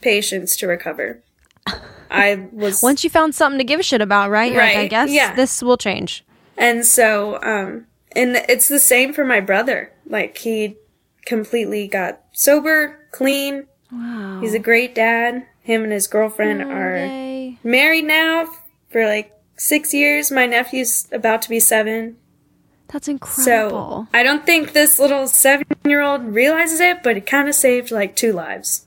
[0.00, 1.22] patients to recover.
[2.10, 4.52] I was Once you found something to give a shit about, right?
[4.52, 5.34] You're like, I guess yeah.
[5.34, 6.24] this will change.
[6.56, 9.92] And so, um, and it's the same for my brother.
[10.06, 10.76] Like, he
[11.24, 13.66] completely got sober, clean.
[13.92, 14.40] Wow.
[14.40, 15.46] He's a great dad.
[15.62, 17.58] Him and his girlfriend oh, are Yay.
[17.62, 18.48] married now
[18.88, 20.30] for like six years.
[20.30, 22.16] My nephew's about to be seven.
[22.88, 24.08] That's incredible.
[24.10, 24.18] So.
[24.18, 27.90] I don't think this little seven year old realizes it, but it kind of saved
[27.90, 28.86] like two lives.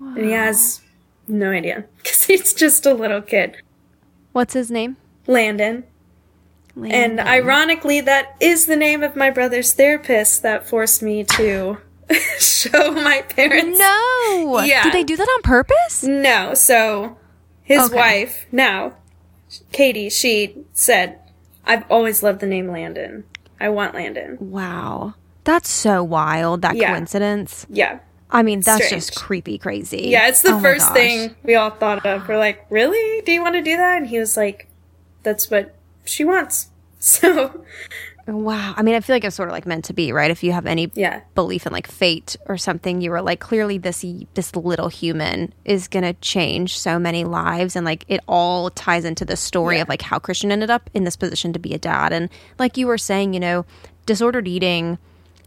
[0.00, 0.80] And he has
[1.26, 3.56] no idea because he's just a little kid.
[4.32, 4.96] What's his name?
[5.26, 5.84] Landon.
[6.76, 11.78] And ironically, that is the name of my brother's therapist that forced me to
[12.38, 13.78] show my parents.
[13.78, 14.60] No.
[14.64, 14.82] Yeah.
[14.84, 16.02] Did they do that on purpose?
[16.04, 17.16] No, so
[17.62, 17.94] his Okay.
[17.96, 18.94] wife, now,
[19.72, 21.18] Katie, she said,
[21.64, 23.24] I've always loved the name Landon.
[23.60, 24.36] I want Landon.
[24.40, 25.14] Wow.
[25.44, 26.90] That's so wild, that Yeah.
[26.90, 27.66] coincidence.
[27.70, 27.98] Yeah.
[28.30, 29.06] I mean, that's Strange.
[29.06, 30.08] just creepy crazy.
[30.08, 32.26] Yeah, it's the Oh first thing we all thought of.
[32.26, 33.20] We're like, really?
[33.22, 33.96] Do you want to do that?
[33.98, 34.68] And he was like,
[35.22, 35.74] that's what
[36.04, 36.68] she wants.
[37.04, 37.62] So,
[38.26, 38.74] Wow.
[38.76, 40.30] I mean, I feel like it's sort of like meant to be, right?
[40.30, 41.20] If you have any yeah.
[41.34, 44.04] belief in like fate or something, you were like, clearly this
[44.34, 49.24] this little human is gonna change so many lives, and like it all ties into
[49.24, 49.82] the story Yeah.
[49.82, 52.76] of like how Christian ended up in this position to be a dad, and like
[52.76, 53.66] you were saying, you know,
[54.06, 54.98] disordered eating.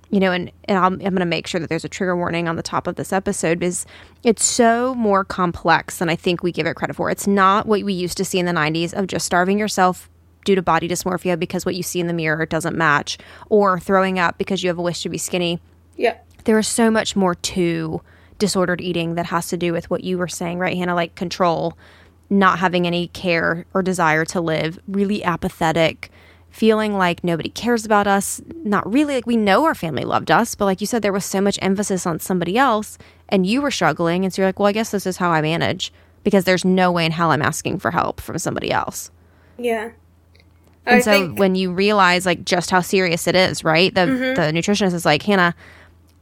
[0.09, 2.47] You know, and, and I'm, I'm going to make sure that there's a trigger warning
[2.47, 3.85] on the top of this episode is
[4.23, 7.09] it's so more complex than I think we give it credit for.
[7.09, 10.09] It's not what we used to see in the 90s of just starving yourself
[10.47, 13.17] due to body dysmorphia because what you see in the mirror doesn't match
[13.49, 15.59] or throwing up because you have a wish to be skinny
[15.97, 16.15] Yeah.
[16.45, 18.01] there is so much more to
[18.39, 20.93] disordered eating that has to do with what you were saying, right, Hannah?
[20.95, 21.75] Like control,
[22.29, 26.11] not having any care or desire to live, really apathetic,
[26.51, 28.39] feeling like nobody cares about us.
[28.63, 31.25] Not really like we know our family loved us, but like you said, there was
[31.25, 34.23] so much emphasis on somebody else and you were struggling.
[34.23, 35.91] And so you're like, well, I guess this is how I manage
[36.23, 39.09] because there's no way in hell I'm asking for help from somebody else.
[39.57, 39.89] Yeah.
[40.87, 41.39] And I so think, Mm-hmm.
[41.39, 43.93] when you realize like just how serious it is, right?
[43.93, 45.53] The the nutritionist is like, Hannah,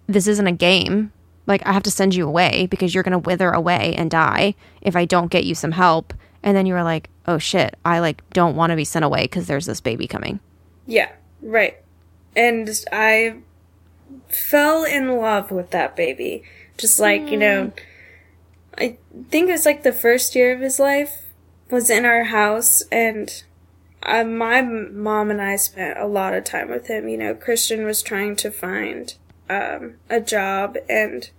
[0.07, 1.11] this isn't a game.
[1.47, 4.95] Like I have to send you away because you're gonna wither away and die if
[4.95, 6.13] I don't get you some help.
[6.41, 9.23] And then you were like, oh shit, I like don't want to be sent away
[9.23, 10.39] because there's this baby coming.
[10.87, 11.11] yeah,
[11.41, 11.77] right.
[12.35, 13.37] And I
[14.29, 16.43] fell in love with that baby.
[16.77, 17.71] Just like, you know,
[18.77, 18.97] I
[19.29, 21.23] think it was like the first year of his life
[21.71, 23.43] was in our house and
[24.05, 27.09] uh, my mom and I spent a lot of time with him.
[27.09, 29.13] You know, Christian was trying to find
[29.49, 31.29] um, a job, and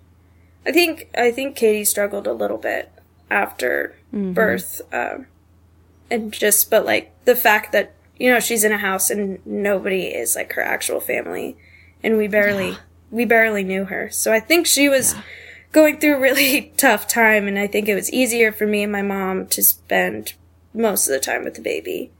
[0.66, 2.92] I think I think Katie struggled a little bit
[3.30, 3.94] after
[4.34, 5.26] birth, um,
[6.10, 10.06] and just but like the fact that you know she's in a house and nobody
[10.06, 11.56] is like her actual family,
[12.02, 12.76] and we barely
[13.10, 15.14] we barely knew her, so I think she was.
[15.72, 18.92] Going through a really tough time, and I think it was easier for me and
[18.92, 20.32] my mom to spend
[20.72, 22.12] most of the time with the baby.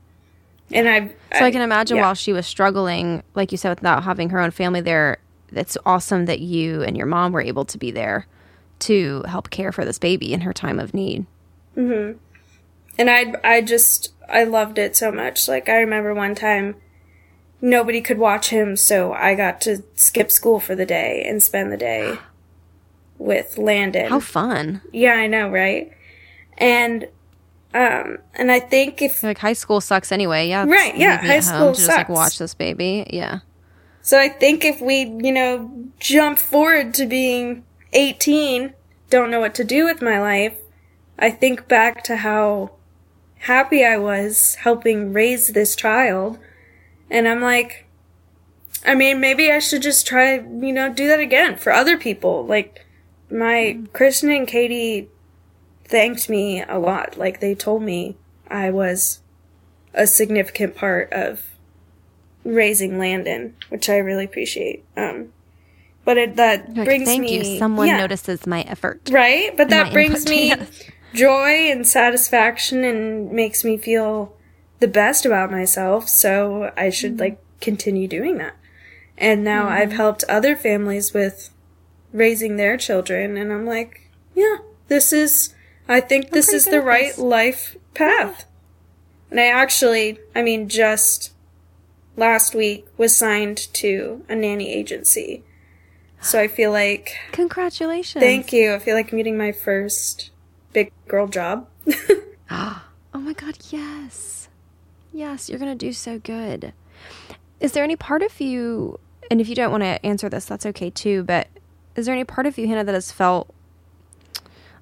[0.71, 1.07] And I,
[1.37, 2.03] So I, can imagine yeah.
[2.03, 5.17] while she was struggling, like you said, without having her own family there,
[5.51, 8.27] it's awesome that you and your mom were able to be there
[8.79, 11.25] to help care for this baby in her time of need.
[11.75, 12.17] Mhm.
[12.99, 15.47] and I, I just, I loved it so much.
[15.47, 16.75] Like I remember one time,
[17.61, 21.71] nobody could watch him, so I got to skip school for the day and spend
[21.71, 22.17] the day
[23.19, 24.09] with Landon.
[24.09, 24.81] How fun.
[24.91, 25.91] yeah, I know, right?
[26.57, 27.07] And,
[27.73, 30.47] um, and I think if Like high school sucks anyway.
[30.47, 30.65] Yeah.
[30.65, 32.09] Right, yeah, high home school to just like sucks.
[32.09, 33.05] watch this baby.
[33.11, 33.39] Yeah.
[34.01, 38.73] So I think if we, you know, jump forward to being 18,
[39.09, 40.55] don't know what to do with my life,
[41.19, 42.71] I think back to how
[43.39, 46.39] happy I was helping raise this child.
[47.09, 47.85] And I'm like,
[48.85, 52.45] I mean, maybe I should just try, you know, do that again for other people.
[52.45, 52.85] Like,
[53.29, 55.09] my Christian and Katie
[55.87, 57.17] thanked me a lot.
[57.17, 58.17] Like, they told me
[58.49, 59.21] I was
[59.93, 61.43] a significant part of
[62.43, 64.85] raising Landon, which I really appreciate.
[64.95, 65.33] Um,
[66.05, 67.59] but it that Like, brings thank me you.
[67.59, 69.01] Someone yeah, notices my effort.
[69.11, 69.55] right?
[69.57, 70.83] But that brings input, me yes.
[71.13, 74.33] joy and satisfaction and makes me feel
[74.79, 76.07] the best about myself.
[76.07, 77.19] So I should Mm-hmm.
[77.21, 78.55] like continue doing that.
[79.17, 81.49] And now I've helped other families with
[82.13, 84.57] raising their children, and I'm like, yeah,
[84.87, 85.53] this is.
[85.87, 87.17] I think this is the right this.
[87.17, 88.45] life path.
[89.29, 91.33] And I actually, I mean, just
[92.15, 95.43] last week was signed to a nanny agency.
[96.21, 98.23] So I feel like, Congratulations.
[98.23, 98.73] thank you.
[98.73, 100.31] I feel like I'm getting my first
[100.73, 101.67] big girl job.
[103.13, 104.47] Oh my God, yes.
[105.11, 106.71] Yes, you're going to do so good.
[107.59, 108.99] Is there any part of you,
[109.31, 111.47] and if you don't want to answer this, that's okay too, but
[111.95, 113.51] is there any part of you, Hannah, that has felt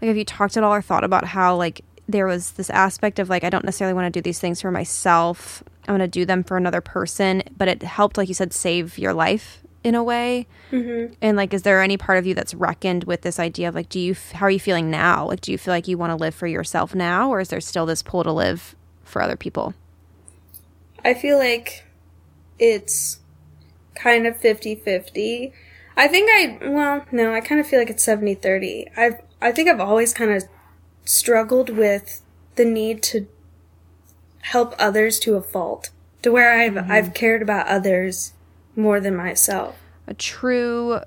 [0.01, 3.19] like, have you talked at all or thought about how, like, there was this aspect
[3.19, 5.63] of, like, I don't necessarily want to do these things for myself.
[5.87, 8.97] I want to do them for another person, but it helped, like you said, save
[8.97, 10.47] your life in a way.
[10.71, 11.13] mm-hmm.
[11.21, 13.87] And like, is there any part of you that's reckoned with this idea of like,
[13.87, 15.27] do you, f- how are you feeling now?
[15.27, 17.61] Like, do you feel like you want to live for yourself now, or is there
[17.61, 19.75] still this pull to live for other people?
[21.03, 21.85] I feel like
[22.57, 23.19] it's
[23.93, 25.53] kind of 50-50.
[25.97, 28.97] I think I well, no, I kind of feel like it's 70-30.
[28.97, 30.43] I've I think I've always kind of
[31.03, 32.23] struggled with
[32.55, 33.27] the need to
[34.41, 35.91] help others to a fault.
[36.23, 36.91] To where I've mm-hmm.
[36.91, 38.33] I've cared about others
[38.75, 39.77] more than myself.
[40.07, 40.99] A true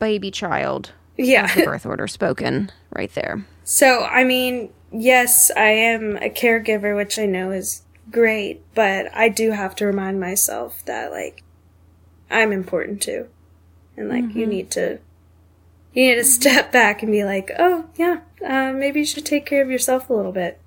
[0.00, 0.90] baby child.
[1.16, 1.54] Yeah.
[1.54, 3.46] The birth order spoken right there.
[3.62, 9.28] So, I mean, yes, I am a caregiver, which I know is great, but I
[9.28, 11.44] do have to remind myself that, like,
[12.28, 13.28] I'm important too.
[13.96, 14.50] And, like, you mm-hmm.
[14.50, 14.98] need to,
[15.94, 19.46] you need to step back and be like, oh, yeah, uh, maybe you should take
[19.46, 20.58] care of yourself a little bit.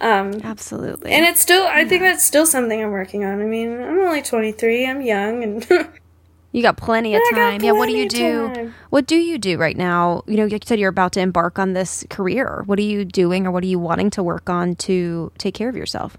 [0.00, 1.12] Um, Absolutely.
[1.12, 3.40] and it's still, I think that's still something I'm working on.
[3.40, 5.64] I mean, I'm only 23, I'm young, and
[6.52, 7.62] you got plenty of time.
[7.62, 8.48] Yeah, what do you do?
[8.48, 8.74] time.
[8.90, 10.24] What do you do right now?
[10.26, 12.64] You know, you said you're about to embark on this career.
[12.66, 15.68] What are you doing or what are you wanting to work on to take care
[15.68, 16.16] of yourself?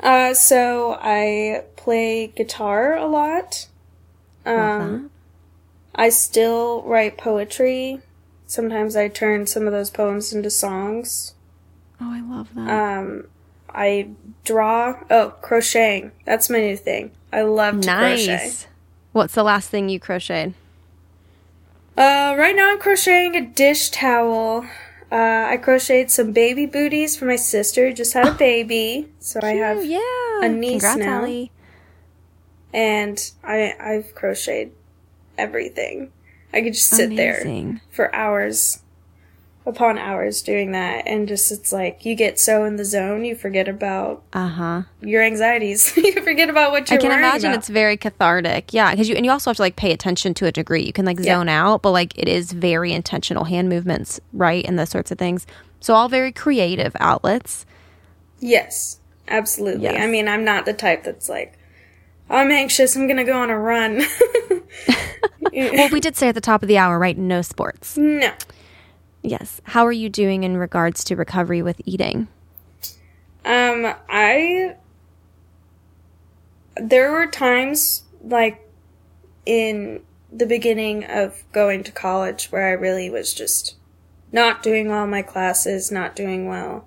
[0.00, 3.66] Uh, so I play guitar a lot.
[4.44, 5.10] Um,
[6.00, 8.00] I still write poetry.
[8.46, 11.34] Sometimes I turn some of those poems into songs.
[12.00, 12.70] Oh, I love that.
[12.98, 13.26] Um,
[13.68, 14.08] I
[14.44, 14.96] draw.
[15.10, 16.12] Oh, crocheting.
[16.24, 17.10] That's my new thing.
[17.32, 18.26] I love to crochet.
[18.26, 18.66] nice.
[19.12, 20.54] What's the last thing you crocheted?
[21.96, 24.64] Uh, right now I'm crocheting a dish towel.
[25.12, 29.08] Uh, I crocheted some baby booties for my sister just had a baby.
[29.18, 30.46] So I have Oh, yeah.
[30.46, 31.18] a niece Congrats, now.
[31.20, 31.50] Allie.
[32.72, 34.72] and I I've crocheted
[35.40, 36.12] everything.
[36.52, 38.82] I could just sit there for hours
[39.66, 43.36] upon hours doing that and just it's like you get so in the zone you
[43.36, 44.82] forget about Uh huh.
[45.00, 45.94] your anxieties.
[45.96, 47.58] you forget about what you're I can imagine about.
[47.58, 48.72] it's very cathartic.
[48.72, 50.82] Yeah, because you and you also have to like pay attention to a degree.
[50.82, 51.36] You can like Yeah.
[51.36, 55.18] zone out, but like it is very intentional hand movements, right, and those sorts of
[55.18, 55.46] things.
[55.78, 57.64] So all very creative outlets.
[58.40, 58.98] Yes.
[59.28, 59.84] Absolutely.
[59.84, 60.02] Yes.
[60.02, 61.56] I mean, I'm not the type that's like
[62.30, 64.02] I'm anxious, I'm going to go on a run.
[65.52, 67.18] Well, we did say at the top of the hour, right?
[67.18, 67.96] No sports.
[67.96, 68.32] no.
[69.22, 69.60] Yes.
[69.64, 72.28] How are you doing in regards to recovery with eating?
[73.44, 74.76] Um, I.
[76.76, 78.66] There were times, like,
[79.44, 80.02] in
[80.32, 83.74] the beginning of going to college where I really was just
[84.32, 86.86] not doing well in my classes, not doing well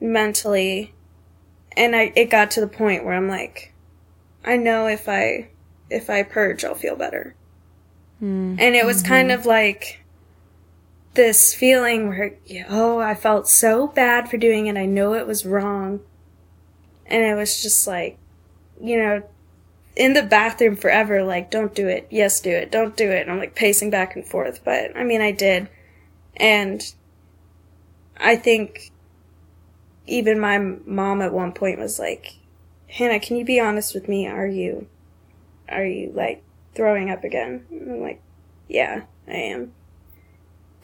[0.00, 0.92] mentally.
[1.76, 3.73] And I, it got to the point where I'm like,
[4.44, 5.48] I know if I,
[5.90, 7.34] if I purge, I'll feel better.
[8.18, 8.56] Hmm.
[8.58, 10.04] And it was kind of like
[11.14, 12.36] this feeling where,
[12.68, 14.76] oh, I felt so bad for doing it.
[14.76, 16.00] I know it was wrong.
[17.06, 18.18] And it was just like,
[18.80, 19.22] you know,
[19.96, 22.08] in the bathroom forever, like, don't do it.
[22.10, 22.72] Yes, do it.
[22.72, 23.22] Don't do it.
[23.22, 24.62] And I'm like pacing back and forth.
[24.64, 25.68] But I mean, I did.
[26.36, 26.82] And
[28.16, 28.90] I think
[30.06, 32.34] even my mom at one point was like,
[32.94, 34.28] Hannah, can you be honest with me?
[34.28, 34.86] Are you,
[35.68, 36.44] are you like
[36.76, 37.66] throwing up again?
[37.68, 38.22] And I'm like,
[38.68, 39.72] yeah, I am.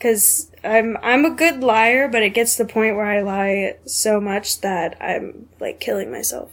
[0.01, 3.77] Cause I'm, I'm a good liar, but it gets to the point where I lie
[3.85, 6.51] so much that I'm like killing myself.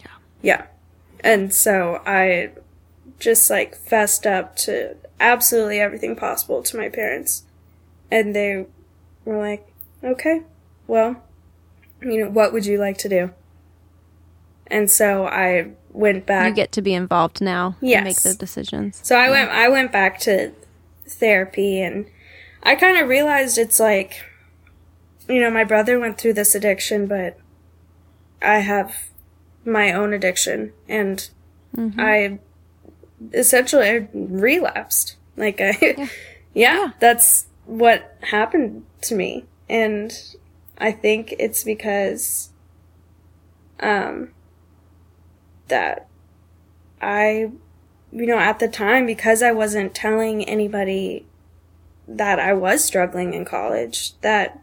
[0.00, 0.06] Yeah.
[0.40, 0.66] Yeah.
[1.20, 2.52] And so I
[3.18, 7.42] just like fessed up to absolutely everything possible to my parents.
[8.10, 8.64] And they
[9.26, 9.70] were like,
[10.02, 10.44] okay,
[10.86, 11.22] well,
[12.00, 13.30] you know, what would you like to do?
[14.70, 16.48] And so I went back.
[16.48, 17.96] You get to be involved now Yes.
[17.98, 19.00] and make the decisions.
[19.02, 20.52] So I went I went back to
[21.06, 22.06] therapy and
[22.62, 24.22] I kind of realized it's like
[25.28, 27.38] you know, my brother went through this addiction, but
[28.40, 29.10] I have
[29.64, 31.28] my own addiction and
[31.98, 32.38] I
[33.34, 35.16] essentially relapsed.
[35.36, 36.06] Like I yeah.
[36.54, 36.90] Yeah.
[36.98, 39.44] that's what happened to me.
[39.68, 40.12] And
[40.78, 42.50] I think it's because
[43.80, 44.30] um
[45.68, 46.08] that
[47.00, 47.50] I
[48.12, 51.26] you know, at the time, because I wasn't telling anybody
[52.06, 54.62] that I was struggling in college, that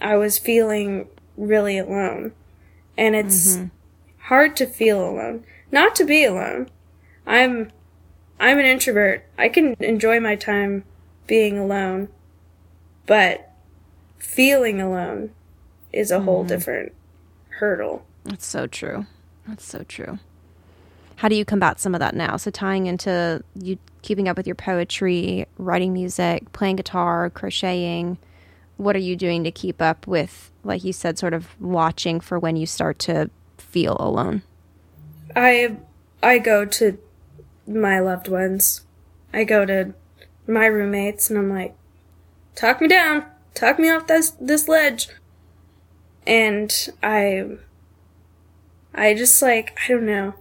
[0.00, 2.32] I was feeling really alone.
[2.96, 3.66] And it's mm-hmm.
[4.26, 5.44] hard to feel alone.
[5.72, 6.68] Not to be alone.
[7.26, 7.72] I'm
[8.38, 9.24] I'm an introvert.
[9.38, 10.84] I can enjoy my time
[11.26, 12.08] being alone.
[13.06, 13.50] But
[14.18, 15.30] feeling alone
[15.92, 16.48] is a whole mm-hmm.
[16.48, 16.92] different
[17.58, 18.06] hurdle.
[18.24, 19.06] That's so true.
[19.48, 20.20] That's so true.
[21.16, 22.36] How do you combat some of that now?
[22.36, 28.18] So tying into you keeping up with your poetry, writing music, playing guitar, crocheting.
[28.76, 32.38] What are you doing to keep up with, like you said, sort of watching for
[32.38, 34.42] when you start to feel alone?
[35.34, 35.76] I
[36.22, 36.98] I go to
[37.66, 38.82] my loved ones.
[39.32, 39.94] I go to
[40.46, 41.74] my roommates and I'm like,
[42.54, 45.08] talk me down, talk me off this this ledge.
[46.26, 47.56] And I
[48.94, 50.34] I just like I don't know.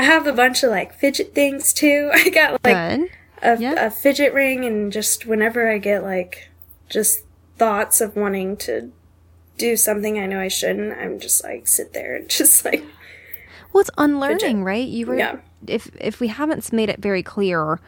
[0.00, 2.10] I have a bunch of like fidget things too.
[2.14, 3.10] I got like Good.
[3.42, 3.86] a, Yeah.
[3.86, 6.48] a fidget ring and just whenever I get like
[6.88, 7.24] just
[7.58, 8.90] thoughts of wanting to
[9.58, 12.82] do something I know I shouldn't, I'm just like sit there and just like
[13.74, 14.88] Well, it's unlearning, right?
[14.88, 15.36] You were Yeah.
[15.66, 17.78] if if we haven't made it very clear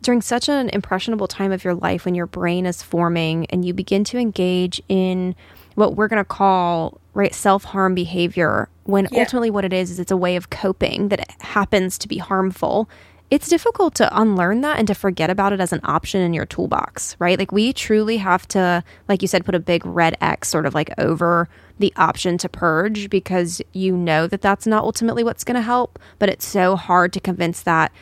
[0.00, 3.74] during such an impressionable time of your life when your brain is forming and you
[3.74, 5.34] begin to engage in
[5.74, 9.20] what we're going to call right self-harm behavior when Yeah.
[9.20, 12.88] ultimately what it is is it's a way of coping that happens to be harmful.
[13.30, 16.46] It's difficult to unlearn that and to forget about it as an option in your
[16.46, 17.38] toolbox right?
[17.38, 20.74] Like we truly have to like you said put a big red x sort of
[20.74, 25.54] like over the option to purge because you know that that's not ultimately what's going
[25.56, 27.92] to help but it's so hard to convince that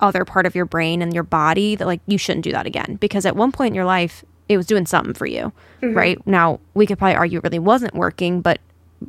[0.00, 2.96] other part of your brain and your body that like you shouldn't do that again
[3.00, 5.94] because at one point in your life it was doing something for you mm-hmm.
[5.96, 6.26] right?
[6.26, 8.60] Now we could probably argue it really wasn't working but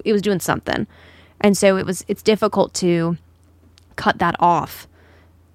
[0.05, 0.87] it was doing something
[1.41, 3.17] and so it was it's difficult to
[3.95, 4.87] cut that off.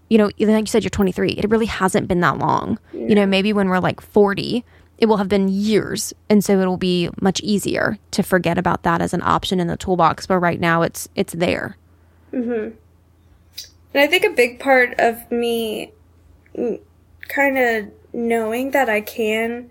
[0.08, 2.78] You know like you said you're 23 it really hasn't been that long.
[2.92, 4.64] You know maybe when we're like 40
[5.00, 6.12] it will have been years.
[6.28, 9.76] And so it'll be much easier to forget about that as an option in the
[9.76, 10.26] toolbox.
[10.26, 11.76] But right now it's it's there.
[12.32, 12.76] Mm-hmm.
[13.92, 15.92] And I think a big part of me
[17.28, 19.70] kind of knowing that I can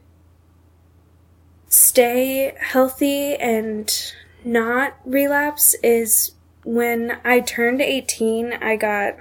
[1.70, 4.14] stay healthy and
[4.46, 6.34] not relapse is
[6.64, 9.16] when I turned 18, I got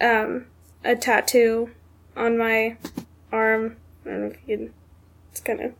[0.00, 0.46] um,
[0.84, 1.70] a tattoo
[2.16, 2.76] on my
[3.32, 3.76] arm.
[4.04, 4.74] I don't know if you can,
[5.30, 5.72] it's kind of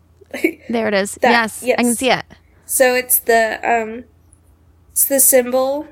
[0.68, 1.14] there it is.
[1.22, 2.24] That- yes, i can see it.
[2.66, 4.04] So it's the um,
[4.92, 5.88] it's the symbol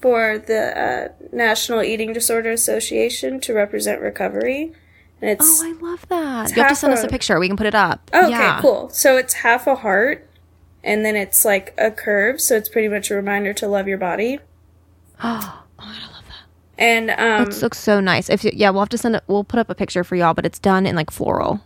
[0.00, 4.72] for the uh, National Eating Disorder Association to represent recovery,
[5.20, 6.50] and it's oh i love that.
[6.56, 7.38] you have to send us a- a picture.
[7.38, 8.10] We can put it up.
[8.12, 8.60] Oh, okay, yeah.
[8.60, 8.88] cool.
[8.90, 10.28] So it's half a heart,
[10.84, 13.98] and then it's like a curve, so it's pretty much a reminder to love your
[13.98, 14.38] body.
[15.22, 16.46] oh my god i love that
[16.78, 18.28] And um, It looks so nice.
[18.30, 19.24] If you, yeah, we'll have to send it.
[19.26, 21.60] We'll put up a picture for y'all, but it's done in like floral.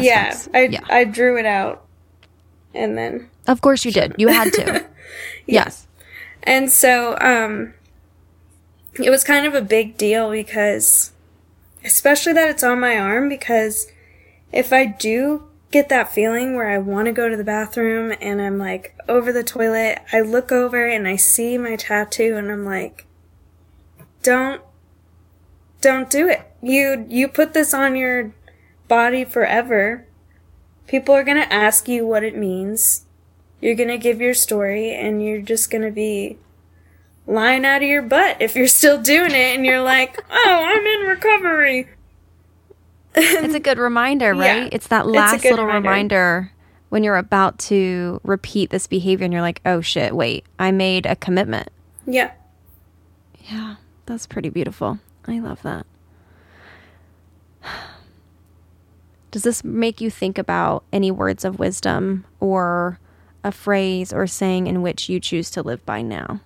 [0.00, 0.80] yeah, I yeah.
[0.88, 1.86] I drew it out,
[2.74, 4.14] and then Of course you did.
[4.18, 4.84] You had to.
[5.46, 5.86] yes.
[6.42, 7.74] And so um
[8.94, 11.12] it was kind of a big deal because
[11.84, 13.86] especially that it's on my arm because
[14.52, 18.40] if I do get that feeling where I want to go to the bathroom and
[18.40, 22.64] I'm like over the toilet, I look over and I see my tattoo and I'm
[22.64, 23.06] like
[24.22, 24.62] don't
[25.80, 26.42] don't do it.
[26.60, 28.32] You you put this on your
[28.88, 30.06] body forever.
[30.86, 33.04] People are going to ask you what it means.
[33.60, 36.38] You're going to give your story and you're just going to be
[37.26, 40.86] lying out of your butt if you're still doing it and you're like, "Oh, I'm
[40.86, 41.88] in recovery."
[43.14, 44.60] It's a good reminder, Yeah.
[44.62, 44.72] right?
[44.72, 45.88] It's that last good little reminder.
[45.90, 46.52] reminder.
[46.90, 51.04] when you're about to repeat this behavior and you're like, oh shit, wait, I made
[51.06, 51.68] a commitment.
[52.06, 52.30] Yeah.
[53.50, 54.98] Yeah, that's pretty beautiful.
[55.26, 55.84] I love that.
[59.30, 62.98] Does this make you think about any words of wisdom or
[63.44, 66.40] a phrase or saying in which you choose to live by now?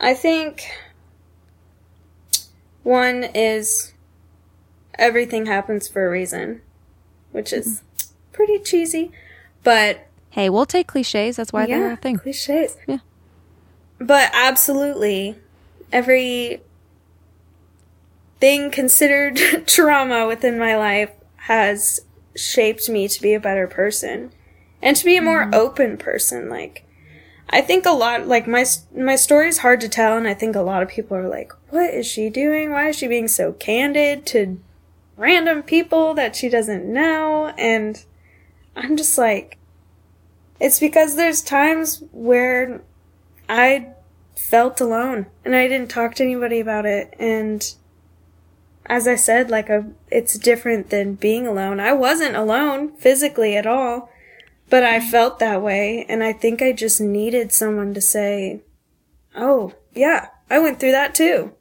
[0.00, 0.62] I think
[2.82, 3.92] one is
[4.98, 6.60] everything happens for a reason,
[7.32, 7.82] which is
[8.32, 9.12] pretty cheesy,
[9.62, 11.36] but Hey, we'll take cliches.
[11.36, 12.18] That's why they're yeah, a thing.
[12.18, 12.76] cliches.
[12.86, 12.98] Yeah.
[13.98, 15.36] But absolutely,
[15.90, 16.60] every
[18.38, 19.36] thing considered
[19.66, 22.00] trauma within my life has
[22.36, 24.30] shaped me to be a better person
[24.80, 25.54] and to be a more mm-hmm.
[25.54, 26.48] open person.
[26.48, 26.84] Like,
[27.50, 30.54] I think a lot, like my my story is hard to tell, and I think
[30.54, 32.70] a lot of people are like, "What is she doing?
[32.70, 34.60] Why is she being so candid to
[35.18, 38.02] random people that she doesn't know?" And
[38.74, 39.58] I'm just like,
[40.60, 42.82] it's because there's times where
[43.48, 43.88] I
[44.36, 47.14] felt alone and I didn't talk to anybody about it.
[47.18, 47.74] And
[48.86, 51.80] as I said, like a, it's different than being alone.
[51.80, 54.10] I wasn't alone physically at all,
[54.70, 55.10] but I mm-hmm.
[55.10, 56.06] felt that way.
[56.08, 58.62] And I think I just needed someone to say,
[59.36, 61.52] Oh, yeah, I went through that too.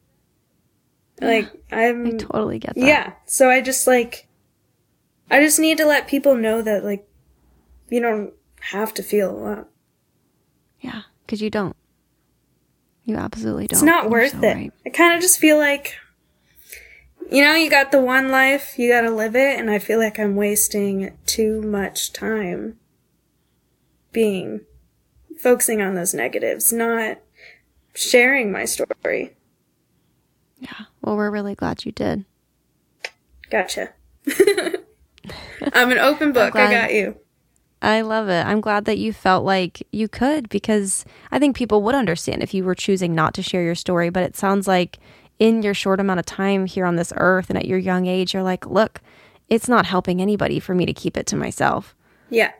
[1.21, 2.85] Like, I'm, I Totally get that.
[2.85, 3.13] yeah.
[3.25, 4.27] So I just like,
[5.31, 7.07] I just need to let people know that like,
[7.89, 8.33] you don't
[8.71, 9.65] have to feel alone.
[10.81, 11.75] Yeah, because you don't.
[13.05, 13.77] You absolutely don't.
[13.77, 14.53] It's not You're worth so it.
[14.53, 14.73] right.
[14.85, 15.95] I kind of just feel like,
[17.31, 20.19] you know, you got the one life, you gotta live it, and I feel like
[20.19, 22.77] I'm wasting too much time
[24.11, 24.61] being,
[25.39, 27.19] focusing on those negatives, not
[27.93, 29.35] sharing my story.
[30.59, 30.85] Yeah.
[31.07, 32.25] Well, we're really glad you did.
[33.49, 33.91] Gotcha.
[35.71, 36.53] I'm an open book.
[36.53, 37.15] I got you.
[37.81, 38.45] I love it.
[38.45, 42.53] I'm glad that you felt like you could because I think people would understand if
[42.53, 44.09] you were choosing not to share your story.
[44.09, 44.99] But it sounds like
[45.39, 48.33] in your short amount of time here on this earth and at your young age,
[48.33, 48.99] you're like, look,
[49.47, 51.95] it's not helping anybody for me to keep it to myself.
[52.29, 52.51] Yeah.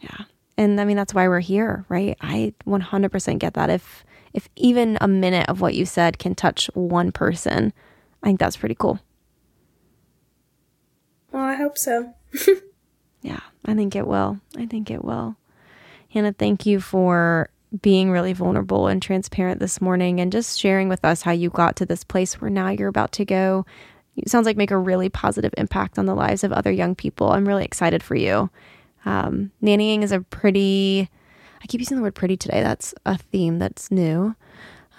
[0.00, 0.24] Yeah.
[0.58, 2.18] And I mean, that's why we're here, right?
[2.20, 3.70] I 100% get that.
[3.70, 7.72] If, if even a minute of what you said can touch one person,
[8.22, 9.00] I think that's pretty cool.
[11.32, 12.14] Well, I hope so.
[13.22, 14.40] yeah, I think it will.
[14.56, 15.36] I think it will.
[16.10, 17.50] Hannah, thank you for
[17.82, 21.76] being really vulnerable and transparent this morning and just sharing with us how you got
[21.76, 23.64] to this place where now you're about to go.
[24.16, 27.30] It sounds like make a really positive impact on the lives of other young people.
[27.30, 28.50] I'm really excited for you.
[29.04, 31.08] Um, nannying is a pretty,
[31.62, 32.62] I keep using the word pretty today.
[32.62, 34.34] That's a theme that's new.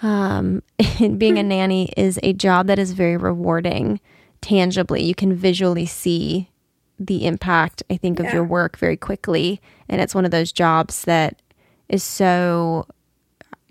[0.02, 0.62] Um,
[0.98, 4.00] being a nanny is a job that is very rewarding
[4.40, 5.02] tangibly.
[5.02, 6.50] You can visually see
[6.98, 8.34] the impact, I think, of yeah.
[8.34, 9.60] your work very quickly.
[9.88, 11.40] And it's one of those jobs that
[11.88, 12.86] is so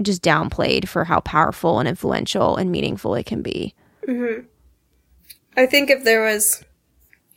[0.01, 3.75] just downplayed for how powerful and influential and meaningful it can be.
[4.07, 4.45] Mm-hmm.
[5.55, 6.63] I think if there was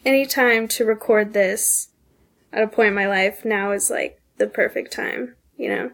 [0.04, 1.88] any time to record this
[2.52, 5.34] at a point in my life, now is like the perfect time.
[5.56, 5.90] You know,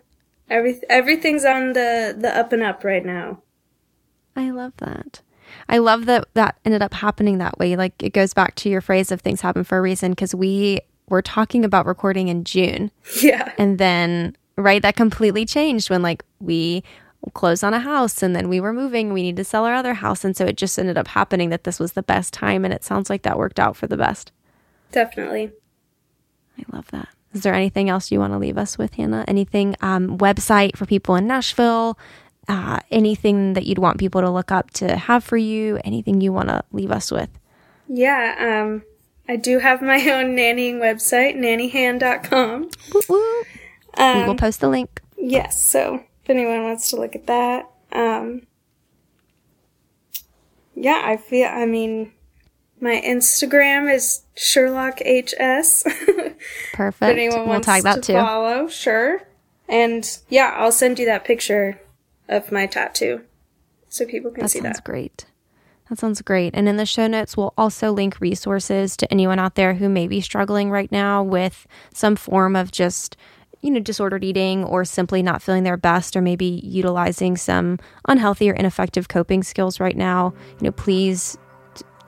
[0.48, 3.42] every everything's on the the up and up right now.
[4.36, 5.20] I love that.
[5.68, 7.76] I love that that ended up happening that way.
[7.76, 10.80] Like it goes back to your phrase of things happen for a reason because we
[11.08, 12.90] were talking about recording in June.
[13.20, 13.52] Yeah.
[13.58, 16.82] And then right that completely changed when like we
[17.34, 19.94] closed on a house and then we were moving we need to sell our other
[19.94, 22.72] house and so it just ended up happening that this was the best time and
[22.72, 24.32] it sounds like that worked out for the best
[24.90, 25.52] definitely
[26.58, 29.74] i love that is there anything else you want to leave us with hannah anything
[29.80, 31.98] um, website for people in nashville
[32.48, 36.32] uh, anything that you'd want people to look up to have for you anything you
[36.32, 37.30] want to leave us with
[37.88, 38.82] yeah um,
[39.28, 42.70] i do have my own nannying website nannyhand.com.
[43.94, 45.00] Um, we will post the link.
[45.16, 47.70] Yes, so if anyone wants to look at that.
[47.92, 48.46] Um,
[50.74, 52.12] yeah, I feel, I mean,
[52.80, 55.84] my Instagram is Sherlock HS.
[56.72, 57.02] Perfect.
[57.02, 58.12] if anyone we'll wants tag that to too.
[58.14, 59.22] follow, sure.
[59.68, 61.80] And yeah, I'll send you that picture
[62.28, 63.22] of my tattoo
[63.88, 64.76] so people can that see that.
[64.76, 65.26] Sounds great.
[65.88, 66.54] That sounds great.
[66.54, 70.06] And in the show notes, we'll also link resources to anyone out there who may
[70.06, 73.16] be struggling right now with some form of just
[73.62, 77.78] you know, disordered eating or simply not feeling their best or maybe utilizing some
[78.08, 81.36] unhealthy or ineffective coping skills right now, you know, please,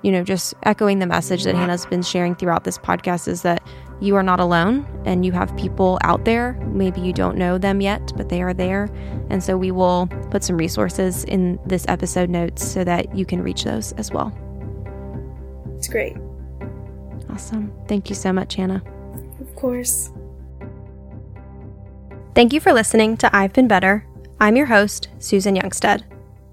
[0.02, 3.62] you know, just echoing the message that Hannah's been sharing throughout this podcast is that
[4.00, 6.54] you are not alone and you have people out there.
[6.66, 8.90] Maybe you don't know them yet, but they are there.
[9.30, 13.42] And so we will put some resources in this episode notes so that you can
[13.42, 14.36] reach those as well.
[15.76, 16.16] It's great.
[17.30, 17.72] Awesome.
[17.86, 18.82] Thank you so much, Hannah.
[19.40, 20.10] Of course.
[22.34, 24.04] Thank you for listening to I've Been Better.
[24.40, 26.02] I'm your host, Susan Youngstead.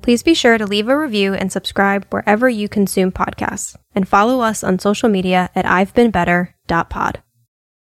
[0.09, 4.39] Please be sure to leave a review and subscribe wherever you consume podcasts, and follow
[4.39, 7.21] us on social media at I've Been Better.pod.